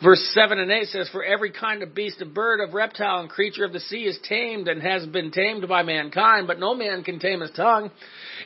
Verse 0.03 0.21
7 0.35 0.59
and 0.59 0.71
8 0.71 0.89
says, 0.89 1.09
For 1.11 1.25
every 1.25 1.53
kind 1.53 1.83
of 1.83 1.95
beast, 1.95 2.21
of 2.21 2.35
bird, 2.35 2.61
of 2.61 2.75
reptile, 2.75 3.21
and 3.21 3.29
creature 3.29 3.65
of 3.65 3.73
the 3.73 3.81
sea 3.81 4.05
is 4.05 4.19
tamed 4.29 4.69
and 4.69 4.83
has 4.83 5.07
been 5.07 5.31
tamed 5.31 5.69
by 5.69 5.83
mankind, 5.83 6.47
but 6.47 6.59
no 6.59 6.75
man 6.75 7.05
can 7.05 7.19
tame 7.19 7.41
his 7.41 7.53
tongue. 7.53 7.91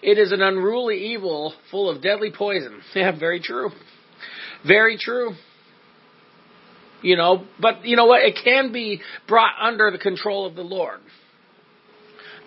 It 0.02 0.18
is 0.18 0.32
an 0.32 0.42
unruly 0.42 1.12
evil 1.12 1.54
full 1.70 1.90
of 1.90 2.02
deadly 2.02 2.32
poison. 2.37 2.80
Yeah, 2.94 3.16
very 3.18 3.40
true. 3.40 3.70
Very 4.66 4.98
true. 4.98 5.34
You 7.00 7.16
know, 7.16 7.44
but 7.61 7.84
you 7.84 7.96
know 7.96 8.06
what? 8.06 8.22
It 8.22 8.38
can 8.42 8.72
be 8.72 9.00
brought 9.28 9.52
under 9.61 9.90
the 9.92 9.98
control 9.98 10.46
of 10.46 10.56
the 10.56 10.62
Lord. 10.62 10.98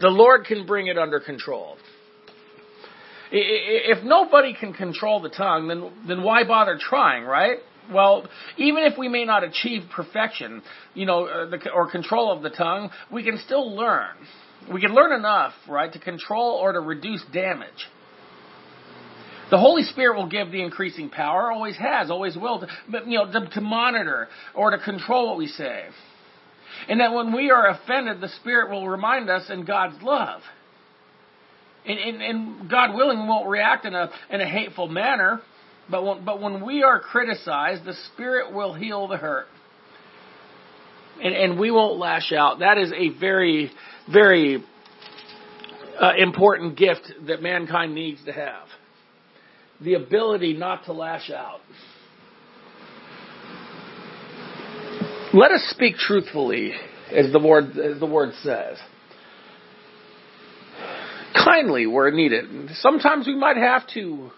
The 0.01 0.09
Lord 0.09 0.45
can 0.45 0.65
bring 0.65 0.87
it 0.87 0.97
under 0.97 1.21
control. 1.21 1.77
If 3.31 4.03
nobody 4.03 4.53
can 4.59 4.73
control 4.73 5.21
the 5.21 5.29
tongue, 5.29 5.69
then, 5.69 5.89
then 6.05 6.21
why 6.21 6.43
bother 6.43 6.77
trying, 6.77 7.23
right? 7.23 7.59
Well, 7.91 8.27
even 8.57 8.83
if 8.83 8.97
we 8.97 9.07
may 9.07 9.25
not 9.25 9.43
achieve 9.43 9.83
perfection, 9.93 10.61
you 10.93 11.05
know, 11.05 11.25
or, 11.25 11.41
uh, 11.41 11.49
the, 11.49 11.71
or 11.71 11.89
control 11.89 12.31
of 12.31 12.43
the 12.43 12.49
tongue, 12.49 12.89
we 13.11 13.23
can 13.23 13.37
still 13.37 13.75
learn. 13.75 14.15
We 14.71 14.81
can 14.81 14.93
learn 14.93 15.13
enough, 15.13 15.53
right, 15.67 15.91
to 15.91 15.99
control 15.99 16.59
or 16.61 16.73
to 16.73 16.79
reduce 16.79 17.23
damage. 17.33 17.87
The 19.49 19.57
Holy 19.57 19.83
Spirit 19.83 20.15
will 20.15 20.29
give 20.29 20.51
the 20.51 20.61
increasing 20.61 21.09
power, 21.09 21.51
always 21.51 21.75
has, 21.77 22.09
always 22.09 22.37
will, 22.37 22.61
to, 22.61 22.67
you 23.05 23.17
know, 23.17 23.29
to, 23.31 23.49
to 23.49 23.61
monitor 23.61 24.29
or 24.55 24.71
to 24.71 24.77
control 24.77 25.27
what 25.29 25.37
we 25.37 25.47
say. 25.47 25.85
And 26.87 27.01
that 27.01 27.13
when 27.13 27.35
we 27.35 27.51
are 27.51 27.67
offended, 27.67 28.21
the 28.21 28.29
Spirit 28.39 28.71
will 28.71 28.87
remind 28.87 29.29
us 29.29 29.49
in 29.49 29.65
God's 29.65 30.01
love. 30.01 30.41
And, 31.85 31.99
and, 31.99 32.21
and 32.21 32.69
God 32.69 32.95
willing, 32.95 33.27
won't 33.27 33.49
react 33.49 33.85
in 33.85 33.93
a, 33.93 34.09
in 34.29 34.39
a 34.39 34.47
hateful 34.47 34.87
manner, 34.87 35.41
but 35.89 36.03
when, 36.03 36.25
but 36.25 36.41
when 36.41 36.65
we 36.65 36.83
are 36.83 36.99
criticized, 36.99 37.85
the 37.85 37.95
Spirit 38.13 38.53
will 38.53 38.73
heal 38.73 39.07
the 39.07 39.17
hurt. 39.17 39.47
And, 41.21 41.35
and 41.35 41.59
we 41.59 41.71
won't 41.71 41.99
lash 41.99 42.31
out. 42.31 42.59
That 42.59 42.77
is 42.77 42.91
a 42.93 43.09
very, 43.19 43.71
very 44.11 44.63
uh, 45.99 46.13
important 46.17 46.77
gift 46.77 47.11
that 47.27 47.41
mankind 47.41 47.93
needs 47.93 48.23
to 48.25 48.31
have. 48.31 48.67
The 49.81 49.95
ability 49.95 50.53
not 50.53 50.85
to 50.85 50.93
lash 50.93 51.29
out. 51.29 51.59
Let 55.33 55.51
us 55.51 55.65
speak 55.69 55.95
truthfully, 55.95 56.73
as 57.15 57.31
the 57.31 57.39
word, 57.39 57.77
as 57.77 57.99
the 57.99 58.05
word 58.05 58.33
says. 58.43 58.77
Kindly 61.33 61.87
where 61.87 62.11
needed. 62.11 62.71
Sometimes 62.75 63.27
we 63.27 63.35
might 63.35 63.57
have 63.57 63.87
to 63.93 64.31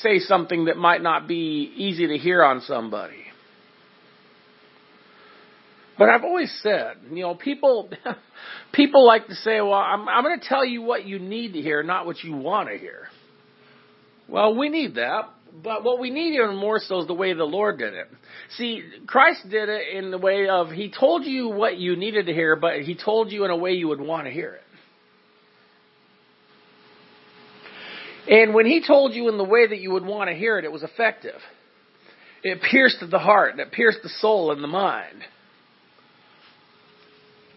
say 0.00 0.18
something 0.18 0.66
that 0.66 0.76
might 0.76 1.02
not 1.02 1.26
be 1.26 1.72
easy 1.76 2.06
to 2.08 2.18
hear 2.18 2.42
on 2.42 2.60
somebody. 2.62 3.24
But 5.98 6.10
I've 6.10 6.22
always 6.22 6.56
said, 6.62 6.98
you 7.10 7.22
know, 7.22 7.34
people 7.34 7.90
people 8.72 9.04
like 9.04 9.26
to 9.26 9.34
say, 9.34 9.60
"Well, 9.60 9.72
I'm 9.72 10.08
I'm 10.08 10.22
going 10.22 10.38
to 10.38 10.46
tell 10.48 10.64
you 10.64 10.82
what 10.82 11.04
you 11.04 11.18
need 11.18 11.54
to 11.54 11.60
hear, 11.60 11.82
not 11.82 12.06
what 12.06 12.22
you 12.22 12.34
want 12.34 12.68
to 12.68 12.78
hear." 12.78 13.08
Well, 14.28 14.56
we 14.56 14.68
need 14.68 14.94
that. 14.96 15.30
but 15.64 15.82
what 15.82 15.98
we 15.98 16.10
need 16.10 16.34
even 16.34 16.54
more 16.54 16.78
so 16.78 17.00
is 17.00 17.06
the 17.06 17.14
way 17.14 17.32
the 17.32 17.44
Lord 17.44 17.78
did 17.78 17.94
it. 17.94 18.08
See, 18.56 18.82
Christ 19.06 19.48
did 19.50 19.68
it 19.68 19.96
in 19.96 20.10
the 20.10 20.18
way 20.18 20.48
of 20.48 20.68
He 20.70 20.92
told 20.96 21.24
you 21.24 21.48
what 21.48 21.78
you 21.78 21.96
needed 21.96 22.26
to 22.26 22.32
hear, 22.32 22.54
but 22.54 22.82
He 22.82 22.94
told 22.94 23.32
you 23.32 23.44
in 23.44 23.50
a 23.50 23.56
way 23.56 23.72
you 23.72 23.88
would 23.88 24.00
want 24.00 24.26
to 24.26 24.30
hear 24.30 24.52
it. 24.52 24.62
And 28.28 28.54
when 28.54 28.66
He 28.66 28.82
told 28.86 29.14
you 29.14 29.28
in 29.28 29.38
the 29.38 29.44
way 29.44 29.66
that 29.66 29.80
you 29.80 29.92
would 29.92 30.04
want 30.04 30.28
to 30.28 30.36
hear 30.36 30.58
it, 30.58 30.64
it 30.64 30.72
was 30.72 30.82
effective. 30.82 31.40
It 32.42 32.60
pierced 32.62 32.98
the 33.10 33.18
heart, 33.18 33.52
and 33.52 33.60
it 33.60 33.72
pierced 33.72 34.00
the 34.02 34.10
soul 34.20 34.52
and 34.52 34.62
the 34.62 34.68
mind. 34.68 35.22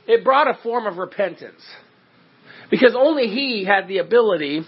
It 0.08 0.24
brought 0.24 0.48
a 0.48 0.58
form 0.64 0.88
of 0.88 0.98
repentance. 0.98 1.62
Because 2.70 2.96
only 2.98 3.28
He 3.28 3.66
had 3.66 3.88
the 3.88 3.98
ability 3.98 4.64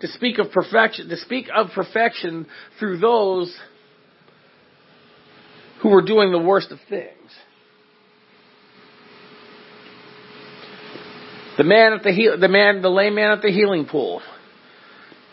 to 0.00 0.08
speak 0.08 0.38
of 0.38 0.52
perfection, 0.52 1.08
to 1.08 1.16
speak 1.16 1.46
of 1.54 1.68
perfection 1.74 2.46
through 2.78 2.98
those 2.98 3.54
who 5.82 5.90
were 5.90 6.02
doing 6.02 6.30
the 6.30 6.38
worst 6.38 6.70
of 6.70 6.78
things. 6.88 7.12
The 11.56 11.64
man 11.64 11.92
at 11.92 12.04
the 12.04 12.36
the 12.40 12.48
man, 12.48 12.82
the 12.82 12.88
lame 12.88 13.16
man 13.16 13.32
at 13.32 13.42
the 13.42 13.50
healing 13.50 13.86
pool. 13.86 14.22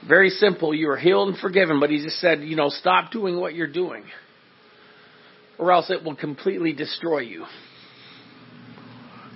Very 0.08 0.30
simple. 0.30 0.74
You 0.74 0.89
are 0.91 0.98
healed 0.98 1.30
and 1.30 1.38
forgiven, 1.38 1.80
but 1.80 1.89
he 1.89 2.02
just 2.04 2.20
said, 2.20 2.41
you 2.41 2.56
know, 2.56 2.70
stop 2.70 3.12
doing 3.12 3.39
what 3.39 3.56
you're 3.56 3.68
doing, 3.68 4.04
or 5.58 5.72
else 5.72 5.89
it 5.89 6.04
will 6.04 6.15
completely 6.15 6.74
destroy 6.74 7.20
you. 7.20 7.46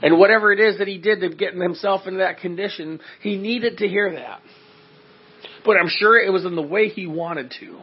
And 0.02 0.18
whatever 0.18 0.54
it 0.54 0.60
is 0.60 0.78
that 0.78 0.88
he 0.88 0.98
did 0.98 1.22
to 1.22 1.30
get 1.30 1.54
himself 1.56 2.06
into 2.06 2.20
that 2.20 2.40
condition, 2.40 3.00
he 3.22 3.36
needed 3.36 3.80
to 3.80 3.88
hear 3.88 4.14
that. 4.14 4.42
But 5.66 5.76
I'm 5.78 5.90
sure 5.90 6.18
it 6.18 6.32
was 6.32 6.46
in 6.46 6.56
the 6.56 6.62
way 6.62 6.88
he 6.90 7.06
wanted 7.06 7.54
to. 7.60 7.82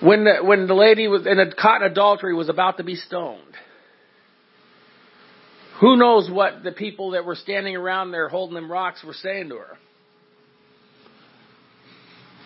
When 0.00 0.24
the, 0.24 0.42
when 0.42 0.66
the 0.66 0.74
lady 0.74 1.06
was 1.08 1.26
in 1.26 1.38
a 1.38 1.54
caught 1.54 1.82
in 1.82 1.90
adultery 1.90 2.34
was 2.34 2.48
about 2.48 2.78
to 2.78 2.84
be 2.84 2.96
stoned. 2.96 3.40
Who 5.82 5.96
knows 5.96 6.30
what 6.30 6.62
the 6.62 6.70
people 6.70 7.10
that 7.10 7.24
were 7.24 7.34
standing 7.34 7.74
around 7.74 8.12
there 8.12 8.28
holding 8.28 8.54
them 8.54 8.70
rocks 8.70 9.02
were 9.04 9.12
saying 9.12 9.48
to 9.48 9.56
her. 9.56 9.76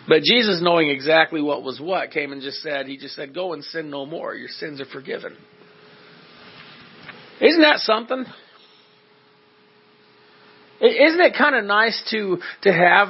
But 0.07 0.23
Jesus, 0.23 0.59
knowing 0.59 0.89
exactly 0.89 1.39
what 1.39 1.61
was 1.61 1.79
what, 1.79 2.09
came 2.09 2.31
and 2.31 2.41
just 2.41 2.63
said, 2.63 2.87
He 2.87 2.97
just 2.97 3.13
said, 3.13 3.35
Go 3.35 3.53
and 3.53 3.63
sin 3.63 3.91
no 3.91 4.07
more. 4.07 4.33
Your 4.33 4.47
sins 4.47 4.81
are 4.81 4.85
forgiven. 4.85 5.37
Isn't 7.39 7.61
that 7.61 7.77
something? 7.77 8.25
Isn't 10.81 11.21
it 11.21 11.35
kind 11.37 11.55
of 11.55 11.63
nice 11.63 12.01
to, 12.09 12.39
to 12.63 12.73
have 12.73 13.09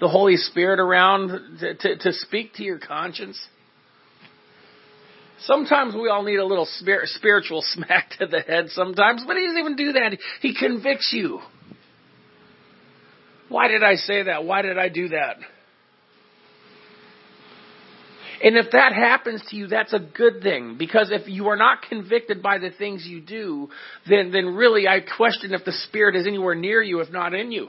the 0.00 0.08
Holy 0.08 0.38
Spirit 0.38 0.80
around 0.80 1.58
to, 1.60 1.74
to, 1.74 1.96
to 1.98 2.12
speak 2.12 2.54
to 2.54 2.64
your 2.64 2.80
conscience? 2.80 3.38
Sometimes 5.44 5.94
we 5.94 6.08
all 6.08 6.22
need 6.22 6.36
a 6.36 6.46
little 6.46 6.68
spiritual 7.04 7.62
smack 7.66 8.10
to 8.18 8.26
the 8.26 8.40
head 8.40 8.68
sometimes, 8.70 9.24
but 9.26 9.36
he 9.36 9.44
doesn't 9.44 9.58
even 9.58 9.76
do 9.76 9.92
that. 9.92 10.16
He 10.40 10.54
convicts 10.54 11.10
you. 11.12 11.40
Why 13.48 13.68
did 13.68 13.82
I 13.82 13.96
say 13.96 14.24
that? 14.24 14.44
Why 14.44 14.62
did 14.62 14.78
I 14.78 14.88
do 14.88 15.08
that? 15.08 15.36
And 18.42 18.56
if 18.56 18.72
that 18.72 18.92
happens 18.92 19.42
to 19.50 19.56
you, 19.56 19.68
that's 19.68 19.92
a 19.92 20.00
good 20.00 20.42
thing. 20.42 20.76
Because 20.76 21.10
if 21.12 21.28
you 21.28 21.48
are 21.48 21.56
not 21.56 21.82
convicted 21.88 22.42
by 22.42 22.58
the 22.58 22.70
things 22.70 23.06
you 23.06 23.20
do, 23.20 23.68
then, 24.08 24.32
then 24.32 24.46
really 24.46 24.88
I 24.88 24.98
question 25.00 25.54
if 25.54 25.64
the 25.64 25.72
Spirit 25.72 26.16
is 26.16 26.26
anywhere 26.26 26.56
near 26.56 26.82
you, 26.82 27.00
if 27.00 27.10
not 27.10 27.34
in 27.34 27.52
you. 27.52 27.68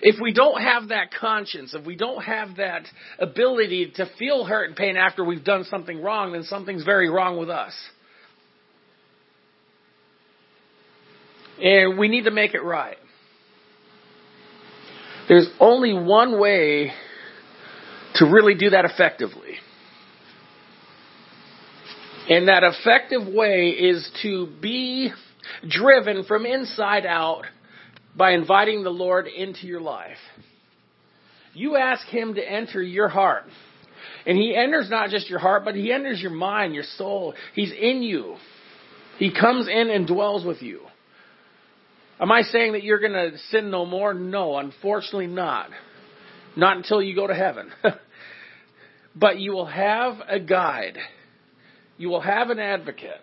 If 0.00 0.20
we 0.20 0.32
don't 0.32 0.60
have 0.60 0.88
that 0.88 1.12
conscience, 1.12 1.74
if 1.74 1.84
we 1.84 1.96
don't 1.96 2.22
have 2.22 2.56
that 2.56 2.86
ability 3.18 3.92
to 3.96 4.08
feel 4.18 4.44
hurt 4.44 4.68
and 4.68 4.76
pain 4.76 4.96
after 4.96 5.24
we've 5.24 5.44
done 5.44 5.64
something 5.64 6.00
wrong, 6.02 6.32
then 6.32 6.44
something's 6.44 6.84
very 6.84 7.08
wrong 7.08 7.38
with 7.38 7.50
us. 7.50 7.72
And 11.60 11.98
we 11.98 12.08
need 12.08 12.24
to 12.24 12.30
make 12.30 12.54
it 12.54 12.62
right. 12.62 12.96
There's 15.28 15.48
only 15.58 15.92
one 15.92 16.40
way 16.40 16.92
to 18.14 18.24
really 18.24 18.54
do 18.54 18.70
that 18.70 18.84
effectively. 18.84 19.56
And 22.28 22.48
that 22.48 22.62
effective 22.62 23.26
way 23.26 23.68
is 23.68 24.08
to 24.22 24.46
be 24.60 25.10
driven 25.66 26.24
from 26.24 26.46
inside 26.46 27.06
out 27.06 27.44
by 28.18 28.32
inviting 28.32 28.82
the 28.82 28.90
Lord 28.90 29.28
into 29.28 29.66
your 29.66 29.80
life. 29.80 30.18
You 31.54 31.76
ask 31.76 32.06
Him 32.08 32.34
to 32.34 32.42
enter 32.42 32.82
your 32.82 33.08
heart. 33.08 33.44
And 34.26 34.36
He 34.36 34.54
enters 34.54 34.90
not 34.90 35.10
just 35.10 35.30
your 35.30 35.38
heart, 35.38 35.64
but 35.64 35.76
He 35.76 35.92
enters 35.92 36.20
your 36.20 36.32
mind, 36.32 36.74
your 36.74 36.84
soul. 36.96 37.34
He's 37.54 37.72
in 37.72 38.02
you. 38.02 38.36
He 39.18 39.32
comes 39.32 39.68
in 39.68 39.88
and 39.88 40.06
dwells 40.06 40.44
with 40.44 40.60
you. 40.60 40.80
Am 42.20 42.32
I 42.32 42.42
saying 42.42 42.72
that 42.72 42.82
you're 42.82 42.98
going 42.98 43.12
to 43.12 43.38
sin 43.50 43.70
no 43.70 43.86
more? 43.86 44.12
No, 44.12 44.58
unfortunately 44.58 45.28
not. 45.28 45.70
Not 46.56 46.76
until 46.76 47.00
you 47.00 47.14
go 47.14 47.28
to 47.28 47.34
heaven. 47.34 47.70
but 49.16 49.38
you 49.38 49.52
will 49.52 49.66
have 49.66 50.16
a 50.28 50.40
guide. 50.40 50.98
You 51.96 52.08
will 52.08 52.20
have 52.20 52.50
an 52.50 52.58
advocate. 52.58 53.20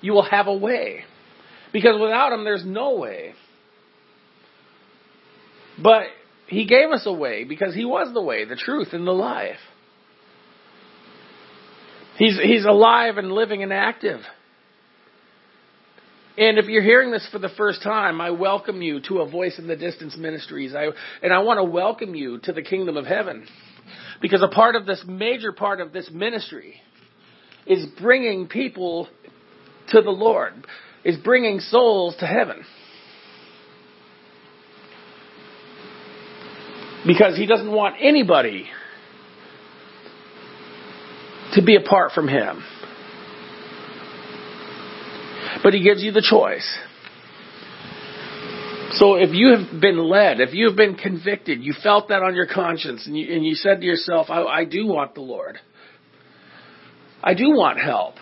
You 0.00 0.12
will 0.12 0.28
have 0.28 0.48
a 0.48 0.56
way. 0.56 1.04
Because 1.72 2.00
without 2.00 2.32
him, 2.32 2.44
there's 2.44 2.64
no 2.64 2.96
way. 2.96 3.34
But 5.82 6.04
he 6.46 6.66
gave 6.66 6.90
us 6.90 7.02
a 7.06 7.12
way 7.12 7.44
because 7.44 7.74
he 7.74 7.84
was 7.84 8.12
the 8.12 8.22
way, 8.22 8.44
the 8.44 8.56
truth, 8.56 8.88
and 8.92 9.06
the 9.06 9.12
life. 9.12 9.58
He's, 12.16 12.38
he's 12.42 12.64
alive 12.64 13.16
and 13.16 13.30
living 13.30 13.62
and 13.62 13.72
active. 13.72 14.20
And 16.36 16.58
if 16.58 16.66
you're 16.66 16.82
hearing 16.82 17.10
this 17.10 17.28
for 17.30 17.38
the 17.38 17.48
first 17.48 17.82
time, 17.82 18.20
I 18.20 18.30
welcome 18.30 18.80
you 18.80 19.00
to 19.08 19.18
a 19.18 19.30
Voice 19.30 19.58
in 19.58 19.66
the 19.66 19.76
Distance 19.76 20.16
Ministries. 20.16 20.74
I, 20.74 20.86
and 21.22 21.32
I 21.32 21.40
want 21.40 21.58
to 21.58 21.64
welcome 21.64 22.14
you 22.14 22.38
to 22.44 22.52
the 22.52 22.62
kingdom 22.62 22.96
of 22.96 23.06
heaven. 23.06 23.46
Because 24.20 24.42
a 24.42 24.48
part 24.48 24.74
of 24.74 24.86
this, 24.86 25.02
major 25.06 25.52
part 25.52 25.80
of 25.80 25.92
this 25.92 26.10
ministry 26.10 26.80
is 27.66 27.86
bringing 28.00 28.48
people 28.48 29.08
to 29.88 30.00
the 30.00 30.10
Lord, 30.10 30.54
is 31.04 31.16
bringing 31.18 31.60
souls 31.60 32.16
to 32.20 32.26
heaven. 32.26 32.64
Because 37.08 37.36
He 37.36 37.46
doesn't 37.46 37.72
want 37.72 37.96
anybody 38.00 38.66
to 41.54 41.62
be 41.64 41.74
apart 41.74 42.12
from 42.12 42.28
Him. 42.28 42.62
But 45.64 45.72
He 45.72 45.82
gives 45.82 46.02
you 46.02 46.12
the 46.12 46.22
choice. 46.22 46.78
So 48.92 49.14
if 49.14 49.30
you 49.32 49.56
have 49.56 49.80
been 49.80 49.98
led, 49.98 50.40
if 50.40 50.52
you 50.52 50.66
have 50.68 50.76
been 50.76 50.96
convicted, 50.96 51.62
you 51.62 51.74
felt 51.82 52.08
that 52.08 52.22
on 52.22 52.34
your 52.34 52.46
conscience, 52.46 53.06
and 53.06 53.16
you, 53.16 53.34
and 53.34 53.44
you 53.44 53.54
said 53.54 53.80
to 53.80 53.86
yourself, 53.86 54.26
I, 54.28 54.42
I 54.42 54.64
do 54.66 54.86
want 54.86 55.14
the 55.14 55.22
Lord. 55.22 55.58
I 57.22 57.32
do 57.32 57.50
want 57.50 57.80
help. 57.80 58.16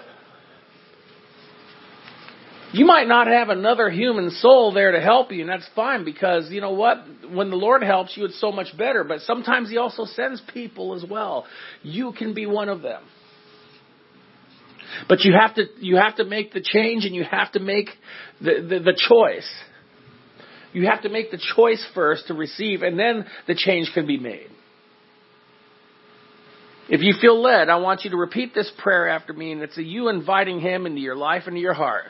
You 2.76 2.84
might 2.84 3.08
not 3.08 3.26
have 3.26 3.48
another 3.48 3.88
human 3.88 4.28
soul 4.28 4.70
there 4.70 4.92
to 4.92 5.00
help 5.00 5.32
you, 5.32 5.40
and 5.40 5.48
that's 5.48 5.66
fine 5.74 6.04
because 6.04 6.50
you 6.50 6.60
know 6.60 6.72
what? 6.72 6.98
When 7.26 7.48
the 7.48 7.56
Lord 7.56 7.82
helps 7.82 8.14
you, 8.18 8.26
it's 8.26 8.38
so 8.38 8.52
much 8.52 8.76
better. 8.76 9.02
But 9.02 9.20
sometimes 9.20 9.70
He 9.70 9.78
also 9.78 10.04
sends 10.04 10.42
people 10.52 10.94
as 10.94 11.02
well. 11.08 11.46
You 11.82 12.12
can 12.12 12.34
be 12.34 12.44
one 12.44 12.68
of 12.68 12.82
them. 12.82 13.02
But 15.08 15.20
you 15.22 15.32
have 15.40 15.54
to 15.54 15.64
you 15.78 15.96
have 15.96 16.16
to 16.16 16.24
make 16.24 16.52
the 16.52 16.60
change 16.60 17.06
and 17.06 17.14
you 17.14 17.24
have 17.24 17.50
to 17.52 17.60
make 17.60 17.88
the, 18.42 18.66
the, 18.68 18.78
the 18.80 19.08
choice. 19.08 19.50
You 20.74 20.86
have 20.86 21.00
to 21.04 21.08
make 21.08 21.30
the 21.30 21.40
choice 21.56 21.82
first 21.94 22.26
to 22.26 22.34
receive 22.34 22.82
and 22.82 22.98
then 22.98 23.24
the 23.46 23.54
change 23.54 23.90
can 23.94 24.06
be 24.06 24.18
made. 24.18 24.48
If 26.90 27.00
you 27.00 27.14
feel 27.20 27.42
led, 27.42 27.70
I 27.70 27.76
want 27.76 28.04
you 28.04 28.10
to 28.10 28.16
repeat 28.18 28.54
this 28.54 28.70
prayer 28.78 29.08
after 29.08 29.32
me 29.32 29.52
and 29.52 29.62
it's 29.62 29.78
a 29.78 29.82
you 29.82 30.10
inviting 30.10 30.60
him 30.60 30.84
into 30.84 31.00
your 31.00 31.16
life 31.16 31.44
and 31.46 31.58
your 31.58 31.74
heart. 31.74 32.04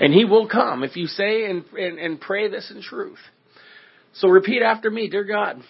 And 0.00 0.12
he 0.12 0.24
will 0.24 0.48
come 0.48 0.82
if 0.82 0.96
you 0.96 1.06
say 1.06 1.46
and, 1.46 1.64
and, 1.78 1.98
and 1.98 2.20
pray 2.20 2.48
this 2.48 2.70
in 2.74 2.82
truth. 2.82 3.18
So 4.14 4.28
repeat 4.28 4.62
after 4.62 4.90
me, 4.90 5.08
dear 5.08 5.24
God, 5.24 5.62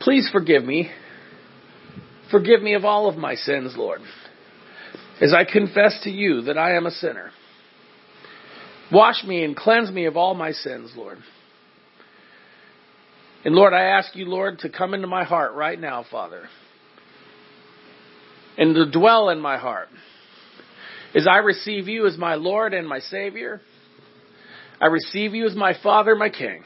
please 0.00 0.28
forgive 0.32 0.64
me 0.64 0.90
Forgive 2.30 2.62
me 2.62 2.74
of 2.74 2.84
all 2.84 3.08
of 3.08 3.16
my 3.16 3.34
sins, 3.34 3.74
Lord, 3.76 4.00
as 5.20 5.32
I 5.32 5.50
confess 5.50 5.98
to 6.04 6.10
you 6.10 6.42
that 6.42 6.58
I 6.58 6.76
am 6.76 6.84
a 6.86 6.90
sinner. 6.90 7.30
Wash 8.92 9.24
me 9.24 9.44
and 9.44 9.56
cleanse 9.56 9.90
me 9.90 10.04
of 10.04 10.16
all 10.16 10.34
my 10.34 10.52
sins, 10.52 10.92
Lord. 10.96 11.18
And 13.44 13.54
Lord, 13.54 13.72
I 13.72 13.82
ask 13.82 14.14
you, 14.14 14.26
Lord, 14.26 14.58
to 14.60 14.68
come 14.68 14.92
into 14.92 15.06
my 15.06 15.24
heart 15.24 15.54
right 15.54 15.80
now, 15.80 16.04
Father, 16.10 16.48
and 18.58 18.74
to 18.74 18.90
dwell 18.90 19.30
in 19.30 19.40
my 19.40 19.56
heart. 19.56 19.88
As 21.14 21.26
I 21.26 21.38
receive 21.38 21.88
you 21.88 22.06
as 22.06 22.18
my 22.18 22.34
Lord 22.34 22.74
and 22.74 22.86
my 22.86 22.98
Savior, 23.00 23.60
I 24.80 24.86
receive 24.86 25.34
you 25.34 25.46
as 25.46 25.54
my 25.54 25.74
Father, 25.82 26.14
my 26.14 26.28
King. 26.28 26.62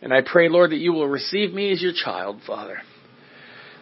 And 0.00 0.12
I 0.12 0.20
pray, 0.24 0.48
Lord, 0.48 0.70
that 0.70 0.76
you 0.76 0.92
will 0.92 1.08
receive 1.08 1.52
me 1.52 1.72
as 1.72 1.82
your 1.82 1.92
child, 1.92 2.40
Father, 2.46 2.78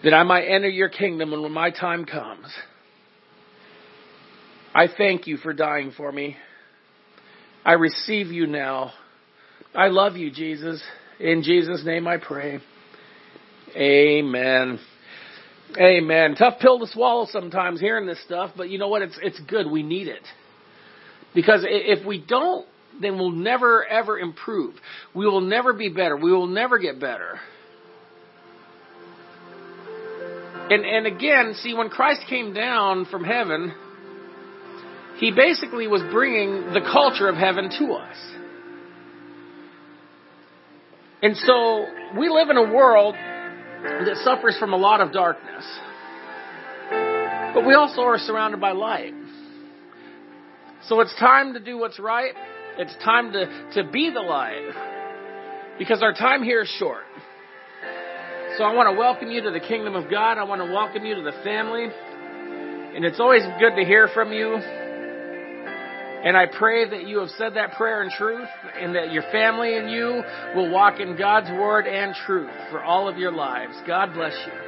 that 0.03 0.15
I 0.15 0.23
might 0.23 0.45
enter 0.45 0.69
your 0.69 0.89
kingdom 0.89 1.31
when 1.31 1.53
my 1.53 1.71
time 1.71 2.05
comes. 2.05 2.47
I 4.75 4.87
thank 4.97 5.27
you 5.27 5.37
for 5.37 5.53
dying 5.53 5.93
for 5.97 6.11
me. 6.11 6.37
I 7.65 7.73
receive 7.73 8.29
you 8.29 8.47
now. 8.47 8.93
I 9.75 9.89
love 9.89 10.17
you, 10.17 10.31
Jesus. 10.31 10.83
In 11.21 11.43
Jesus' 11.43 11.85
name 11.85 12.07
I 12.07 12.17
pray. 12.19 12.61
Amen. 13.77 14.79
Amen. 15.79 16.37
Tough 16.37 16.61
pill 16.61 16.79
to 16.79 16.87
swallow 16.87 17.27
sometimes 17.31 17.81
hearing 17.81 18.07
this 18.07 18.23
stuff, 18.25 18.53
but 18.57 18.71
you 18.71 18.79
know 18.79 18.89
what? 18.89 19.03
It's, 19.03 19.19
it's 19.23 19.41
good. 19.41 19.69
We 19.71 19.83
need 19.83 20.09
it. 20.09 20.23
Because 21.35 21.65
if 21.67 22.07
we 22.07 22.25
don't, 22.25 22.67
then 23.01 23.19
we'll 23.19 23.33
never 23.33 23.85
ever 23.85 24.19
improve. 24.19 24.75
We 25.15 25.27
will 25.27 25.41
never 25.41 25.73
be 25.73 25.89
better. 25.89 26.17
We 26.17 26.33
will 26.33 26.47
never 26.47 26.79
get 26.79 27.01
better. 27.01 27.41
And, 30.71 30.85
and 30.85 31.07
again, 31.07 31.55
see, 31.57 31.75
when 31.75 31.91
Christ 31.91 32.23
came 32.29 32.55
down 32.55 33.07
from 33.07 33.25
heaven, 33.25 33.75
he 35.19 35.31
basically 35.31 35.87
was 35.87 36.03
bringing 36.11 36.73
the 36.73 36.81
culture 36.81 37.29
of 37.29 37.37
heaven 37.37 37.69
to 37.79 37.93
us. 37.95 38.17
And 41.23 41.37
so 41.37 41.87
we 42.19 42.29
live 42.29 42.49
in 42.51 42.57
a 42.57 42.73
world 42.73 43.15
that 43.85 44.17
suffers 44.25 44.57
from 44.59 44.73
a 44.73 44.77
lot 44.77 45.01
of 45.01 45.13
darkness. 45.13 45.65
But 47.55 47.67
we 47.67 47.75
also 47.75 48.01
are 48.01 48.19
surrounded 48.19 48.61
by 48.61 48.73
light. 48.73 49.13
So 50.89 51.01
it's 51.01 51.15
time 51.19 51.55
to 51.55 51.61
do 51.61 51.79
what's 51.79 51.99
right. 51.99 52.33
It's 52.79 52.95
time 53.05 53.33
to, 53.33 53.47
to 53.75 53.91
be 53.91 54.11
the 54.11 54.21
light. 54.21 54.71
Because 55.79 56.03
our 56.03 56.13
time 56.13 56.43
here 56.43 56.63
is 56.63 56.69
short. 56.79 57.05
So 58.59 58.65
I 58.65 58.75
want 58.75 58.89
to 58.89 58.99
welcome 58.99 59.31
you 59.31 59.43
to 59.43 59.51
the 59.51 59.61
kingdom 59.61 59.95
of 59.95 60.11
God. 60.11 60.39
I 60.39 60.45
want 60.45 60.61
to 60.61 60.73
welcome 60.73 61.05
you 61.05 61.15
to 61.17 61.23
the 61.23 61.33
family. 61.43 61.85
And 62.95 63.05
it's 63.05 63.21
always 63.21 63.43
good 63.59 63.77
to 63.77 63.85
hear 63.85 64.09
from 64.09 64.33
you. 64.33 64.84
And 66.25 66.39
I 66.39 66.47
pray 66.47 66.89
that 66.89 67.07
you 67.07 67.19
have 67.19 67.29
said 67.37 67.55
that 67.55 67.73
prayer 67.73 68.03
in 68.03 68.11
truth 68.11 68.49
and 68.81 68.95
that 68.97 69.13
your 69.13 69.25
family 69.31 69.77
and 69.77 69.91
you 69.91 70.23
will 70.57 70.71
walk 70.71 70.99
in 70.99 71.19
God's 71.19 71.51
word 71.51 71.87
and 71.87 72.15
truth 72.27 72.51
for 72.71 72.83
all 72.83 73.09
of 73.09 73.19
your 73.19 73.33
lives. 73.33 73.75
God 73.87 74.15
bless 74.15 74.35
you. 74.47 74.64